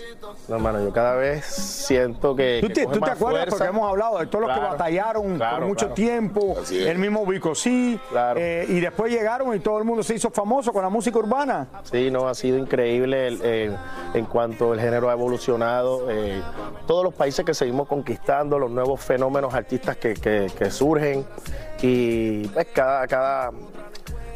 No, 0.48 0.56
hermano, 0.56 0.82
yo 0.82 0.92
cada 0.92 1.14
vez 1.14 1.44
siento 1.44 2.34
que. 2.34 2.58
¿Tú 2.60 2.68
que 2.68 2.74
te, 2.74 2.86
tú 2.86 2.98
te 3.00 3.10
acuerdas? 3.10 3.18
fuerza. 3.18 3.50
Porque 3.50 3.68
hemos 3.68 3.88
hablado 3.88 4.18
de 4.18 4.26
todos 4.26 4.46
los 4.46 4.54
que 4.54 4.60
batallaron 4.64 5.36
claro, 5.36 5.56
por 5.58 5.66
mucho 5.66 5.86
claro. 5.86 5.94
tiempo, 5.94 6.56
el 6.70 6.98
mismo 6.98 7.24
Vico 7.26 7.54
sí, 7.54 7.98
eh, 8.36 8.66
y 8.68 8.80
después 8.80 9.12
llegaron 9.12 9.54
y 9.54 9.60
todo 9.60 9.78
el 9.78 9.84
mundo 9.84 10.02
se 10.02 10.14
hizo 10.14 10.30
famoso 10.30 10.72
con 10.72 10.82
la 10.82 10.88
música 10.88 11.18
urbana. 11.18 11.68
Sí, 11.84 12.10
no, 12.10 12.26
ha 12.28 12.34
sido 12.34 12.58
increíble 12.58 13.28
el, 13.28 13.40
eh, 13.42 13.76
en 14.14 14.24
cuanto 14.26 14.72
el 14.74 14.80
género 14.80 15.08
ha 15.10 15.12
evolucionado. 15.12 16.10
eh, 16.10 16.42
todos 16.86 17.04
los 17.04 17.14
países 17.14 17.44
que 17.44 17.54
seguimos 17.54 17.86
conquistando, 17.86 18.58
los 18.58 18.70
nuevos 18.70 19.00
fenómenos 19.00 19.54
artistas 19.54 19.96
que, 19.96 20.14
que- 20.14 20.50
que 20.58 20.70
surgen 20.70 21.24
y 21.82 22.48
pues 22.48 22.66
cada, 22.74 23.06
cada, 23.06 23.50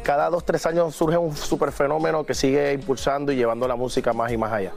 cada 0.05 0.29
dos, 0.29 0.45
tres 0.45 0.63
años 0.67 0.95
surge 0.95 1.17
un 1.17 1.35
super 1.35 1.71
fenómeno 1.71 2.23
que 2.23 2.35
sigue 2.35 2.73
impulsando 2.73 3.31
y 3.31 3.35
llevando 3.35 3.67
la 3.67 3.75
música 3.75 4.13
más 4.13 4.31
y 4.31 4.37
más 4.37 4.53
allá. 4.53 4.71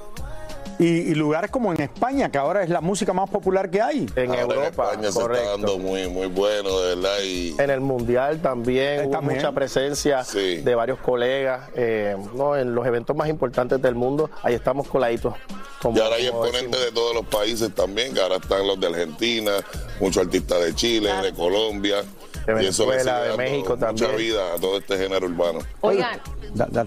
Y, 0.80 0.86
y 0.86 1.14
lugares 1.16 1.50
como 1.50 1.72
en 1.72 1.80
España, 1.82 2.30
que 2.30 2.38
ahora 2.38 2.62
es 2.62 2.70
la 2.70 2.80
música 2.80 3.12
más 3.12 3.28
popular 3.28 3.68
que 3.68 3.82
hay. 3.82 4.06
En 4.14 4.30
Ahora 4.30 4.42
Europa, 4.42 4.84
España 4.92 5.10
se 5.10 5.18
está 5.20 5.42
dando 5.50 5.76
muy, 5.76 6.06
muy 6.08 6.28
bueno, 6.28 6.78
de 6.80 6.94
verdad. 6.94 7.18
Y 7.24 7.56
En 7.58 7.68
el 7.70 7.80
Mundial 7.80 8.40
también 8.40 9.06
hubo 9.06 9.10
también. 9.10 9.38
mucha 9.38 9.50
presencia 9.52 10.24
Sí. 10.24 10.58
de 10.58 10.74
varios 10.76 11.00
colegas. 11.00 11.68
eh, 11.74 12.16
no, 12.34 12.56
en 12.56 12.74
los 12.76 12.86
eventos 12.86 13.14
más 13.16 13.28
importantes 13.28 13.82
del 13.82 13.96
mundo, 13.96 14.30
ahí 14.42 14.54
estamos 14.54 14.86
coladitos. 14.86 15.34
como- 15.82 15.96
Y 15.96 16.00
ahora 16.00 16.16
hay 16.16 16.26
exponentes 16.26 16.80
de 16.84 16.92
todos 16.92 17.12
los 17.14 17.26
países 17.26 17.74
también, 17.74 18.14
que 18.14 18.20
ahora 18.20 18.36
están 18.36 18.64
los 18.66 18.78
de 18.80 18.86
Argentina, 18.86 19.52
muchos 20.00 20.24
artistas 20.24 20.60
de 20.62 20.74
Chile, 20.76 21.10
de 21.22 21.32
Colombia. 21.34 22.04
De 22.54 22.62
y 22.64 22.66
eso 22.66 22.84
le 22.84 22.90
Venezuela, 22.90 23.20
de 23.22 23.36
México 23.36 23.74
mucha 23.74 23.86
también. 23.86 24.16
vida 24.16 24.54
a 24.54 24.58
todo 24.58 24.78
este 24.78 24.96
género 24.96 25.26
urbano. 25.26 25.58
Oigan, 25.80 26.20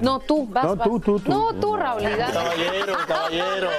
no 0.01 0.19
tú, 0.19 0.47
vas, 0.47 0.63
No, 0.65 0.75
tú, 0.77 0.99
tú, 0.99 1.19
tú. 1.19 1.29
No, 1.29 1.53
tú, 1.53 1.75
Raúl. 1.77 2.01
Caballero, 2.03 2.93
caballero. 3.07 3.69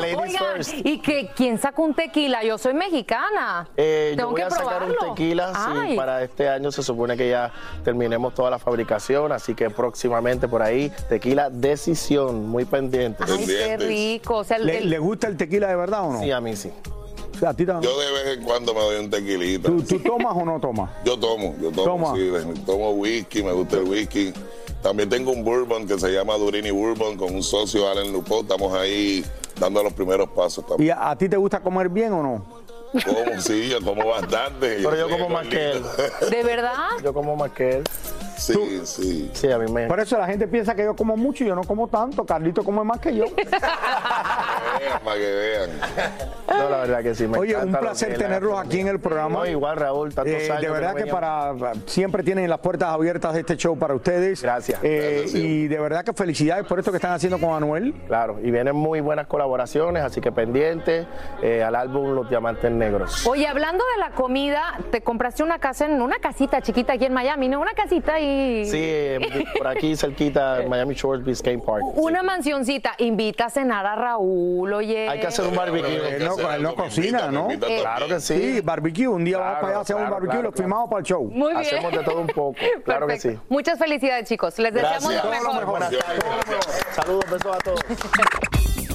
Ladies 0.00 0.16
Oigan, 0.16 0.44
first. 0.56 0.74
y 0.84 0.98
que 1.00 1.30
quién 1.36 1.58
saca 1.58 1.80
un 1.80 1.94
tequila, 1.94 2.42
yo 2.42 2.58
soy 2.58 2.74
mexicana. 2.74 3.68
Eh, 3.76 4.10
yo 4.12 4.16
Tengo 4.16 4.30
voy 4.30 4.40
que 4.40 4.46
a 4.46 4.50
sacar 4.50 4.82
un 4.82 4.88
probarlo. 4.92 5.14
tequila, 5.14 5.52
sí, 5.88 5.96
para 5.96 6.22
este 6.24 6.48
año 6.48 6.72
se 6.72 6.82
supone 6.82 7.16
que 7.16 7.28
ya 7.30 7.52
terminemos 7.84 8.34
toda 8.34 8.50
la 8.50 8.58
fabricación, 8.58 9.30
así 9.30 9.54
que 9.54 9.70
próximamente 9.70 10.48
por 10.48 10.62
ahí, 10.62 10.90
tequila 11.08 11.50
Decisión, 11.50 12.48
muy 12.48 12.64
pendiente. 12.64 13.22
Ay, 13.28 13.46
qué 13.46 13.76
rico. 13.76 14.38
O 14.38 14.44
sea, 14.44 14.56
el- 14.56 14.66
¿Le, 14.66 14.78
el- 14.78 14.90
le 14.90 14.98
gusta 14.98 15.28
el 15.28 15.36
tequila 15.36 15.68
de 15.68 15.76
verdad 15.76 16.02
o 16.04 16.12
no? 16.14 16.20
Sí, 16.20 16.30
a 16.32 16.40
mí 16.40 16.56
sí. 16.56 16.72
Sea, 17.40 17.48
a 17.50 17.54
ti 17.54 17.64
también. 17.66 17.90
Yo 17.92 17.98
de 17.98 18.12
vez 18.12 18.38
en 18.38 18.44
cuando 18.44 18.74
me 18.74 18.80
doy 18.80 19.00
un 19.02 19.10
tequilita. 19.10 19.68
¿Tú, 19.68 19.82
tú 19.82 19.98
tomas 20.00 20.36
o 20.36 20.44
no 20.44 20.60
tomas? 20.60 20.90
Yo 21.04 21.18
tomo, 21.18 21.54
yo 21.60 21.70
tomo, 21.72 21.84
Toma. 21.84 22.14
sí, 22.14 22.60
tomo 22.66 22.90
whisky, 22.90 23.42
me 23.42 23.52
gusta 23.52 23.76
el 23.78 23.84
whisky. 23.84 24.32
También 24.82 25.08
tengo 25.08 25.32
un 25.32 25.42
bourbon 25.42 25.86
que 25.86 25.98
se 25.98 26.10
llama 26.12 26.34
Durini 26.34 26.70
Bourbon 26.70 27.16
con 27.16 27.34
un 27.34 27.42
socio, 27.42 27.88
Allen 27.88 28.12
Lupo. 28.12 28.40
Estamos 28.42 28.72
ahí 28.74 29.24
dando 29.58 29.82
los 29.82 29.92
primeros 29.94 30.28
pasos 30.30 30.66
también. 30.66 30.88
¿Y 30.88 30.90
a, 30.90 31.10
a 31.10 31.16
ti 31.16 31.28
te 31.28 31.36
gusta 31.36 31.60
comer 31.60 31.88
bien 31.88 32.12
o 32.12 32.22
no? 32.22 32.44
Como, 32.92 33.40
sí, 33.40 33.68
yo 33.68 33.80
como 33.82 34.06
bastante. 34.08 34.76
Pero 34.82 34.96
yo 34.96 35.08
soy 35.08 35.18
como 35.18 35.28
más 35.28 35.46
que 35.46 35.70
él. 35.72 35.82
¿De 36.30 36.42
verdad? 36.42 36.72
Yo 37.04 37.12
como 37.14 37.36
más 37.36 37.52
que 37.52 37.70
él. 37.76 37.84
Sí, 38.40 38.80
sí. 38.84 39.30
Sí, 39.32 39.50
a 39.52 39.58
mí 39.58 39.70
me... 39.70 39.86
Por 39.86 40.00
eso 40.00 40.16
la 40.18 40.26
gente 40.26 40.46
piensa 40.48 40.74
que 40.74 40.84
yo 40.84 40.94
como 40.96 41.16
mucho 41.16 41.44
y 41.44 41.48
yo 41.48 41.54
no 41.54 41.62
como 41.64 41.88
tanto. 41.88 42.24
Carlito 42.24 42.64
come 42.64 42.82
más 42.84 42.98
que 43.00 43.14
yo. 43.16 43.24
Vean, 44.80 45.00
para 45.04 45.16
que 45.16 45.32
vean. 45.32 45.70
No, 46.48 46.70
la 46.70 46.76
verdad 46.78 47.02
que 47.02 47.14
sí. 47.14 47.26
Me 47.26 47.38
Oye, 47.38 47.56
un 47.56 47.72
placer 47.72 48.16
tenerlos 48.16 48.58
aquí 48.58 48.80
en 48.80 48.88
el 48.88 48.98
programa. 49.00 49.40
No, 49.40 49.46
igual, 49.46 49.76
Raúl, 49.76 50.14
tantos 50.14 50.32
Eh, 50.34 50.50
años. 50.50 50.62
de 50.62 50.70
verdad 50.70 50.94
que 50.94 51.06
para 51.06 51.52
siempre 51.86 52.22
tienen 52.22 52.48
las 52.48 52.60
puertas 52.60 52.88
abiertas 52.88 53.34
de 53.34 53.40
este 53.40 53.56
show 53.56 53.76
para 53.78 53.94
ustedes. 53.94 54.42
Gracias. 54.42 54.78
Eh, 54.82 55.18
Gracias, 55.22 55.34
y 55.42 55.68
de 55.68 55.78
verdad 55.78 56.04
que 56.04 56.12
felicidades 56.12 56.66
por 56.66 56.78
esto 56.78 56.90
que 56.92 56.96
están 56.96 57.12
haciendo 57.12 57.38
con 57.38 57.50
Anuel. 57.54 57.94
Claro, 58.06 58.38
y 58.42 58.50
vienen 58.50 58.74
muy 58.76 59.00
buenas 59.00 59.26
colaboraciones, 59.26 60.02
así 60.02 60.20
que 60.20 60.32
pendientes 60.32 61.06
eh, 61.42 61.62
al 61.62 61.74
álbum 61.74 62.14
Los 62.14 62.28
Diamantes 62.30 62.70
Negros. 62.70 63.26
Oye, 63.26 63.46
hablando 63.46 63.84
de 63.96 64.00
la 64.00 64.10
comida, 64.12 64.62
te 64.90 65.02
compraste 65.02 65.42
una 65.42 65.58
casa 65.58 65.86
en 65.86 66.00
una 66.00 66.16
casita 66.18 66.62
chiquita 66.62 66.94
aquí 66.94 67.04
en 67.04 67.12
Miami, 67.12 67.48
¿no? 67.48 67.60
Una 67.60 67.72
casita 67.74 68.18
y 68.20 68.29
Sí, 68.70 69.48
por 69.56 69.66
aquí 69.66 69.96
cerquita, 69.96 70.62
Miami 70.68 70.94
Shores 70.94 71.24
Biscayne 71.24 71.62
Park. 71.62 71.82
una 71.94 72.22
mansioncita. 72.22 72.94
Invita 72.98 73.46
a 73.46 73.50
cenar 73.50 73.86
a 73.86 73.94
Raúl, 73.94 74.72
oye. 74.72 75.08
Hay 75.08 75.20
que 75.20 75.26
hacer 75.26 75.46
un 75.46 75.54
barbecue. 75.54 76.18
No, 76.20 76.50
él 76.52 76.62
no 76.62 76.74
cocina, 76.74 77.30
¿no? 77.30 77.48
Claro 77.58 78.06
que 78.08 78.20
sí. 78.20 78.36
Sí, 78.54 78.60
barbecue. 78.60 79.08
Un 79.08 79.24
día 79.24 79.38
vamos 79.38 79.50
Claro, 79.50 79.60
para 79.60 79.70
allá 79.72 79.78
a 79.78 79.82
hacer 79.82 79.96
un 79.96 80.02
claro, 80.02 80.14
barbecue 80.14 80.34
y 80.34 80.40
claro, 80.40 80.50
lo 80.50 80.56
filmamos 80.56 80.88
para 80.90 81.00
el 81.00 81.06
show. 81.06 81.24
Muy 81.32 81.52
bien. 81.54 81.66
Hacemos 81.66 81.92
de 81.92 81.98
todo 82.04 82.20
un 82.20 82.26
poco. 82.28 82.54
Claro 82.84 83.06
que 83.06 83.18
sí. 83.18 83.38
Muchas 83.48 83.78
felicidades, 83.78 84.28
chicos. 84.28 84.58
Les 84.58 84.72
deseamos 84.72 85.10
Gracias. 85.12 85.24
lo 85.24 85.40
Todo 85.40 85.54
lo 85.54 85.60
mejor. 85.60 85.82
Saludos, 86.94 87.24
besos 87.30 87.54
a 87.56 87.58
todos. 87.58 87.80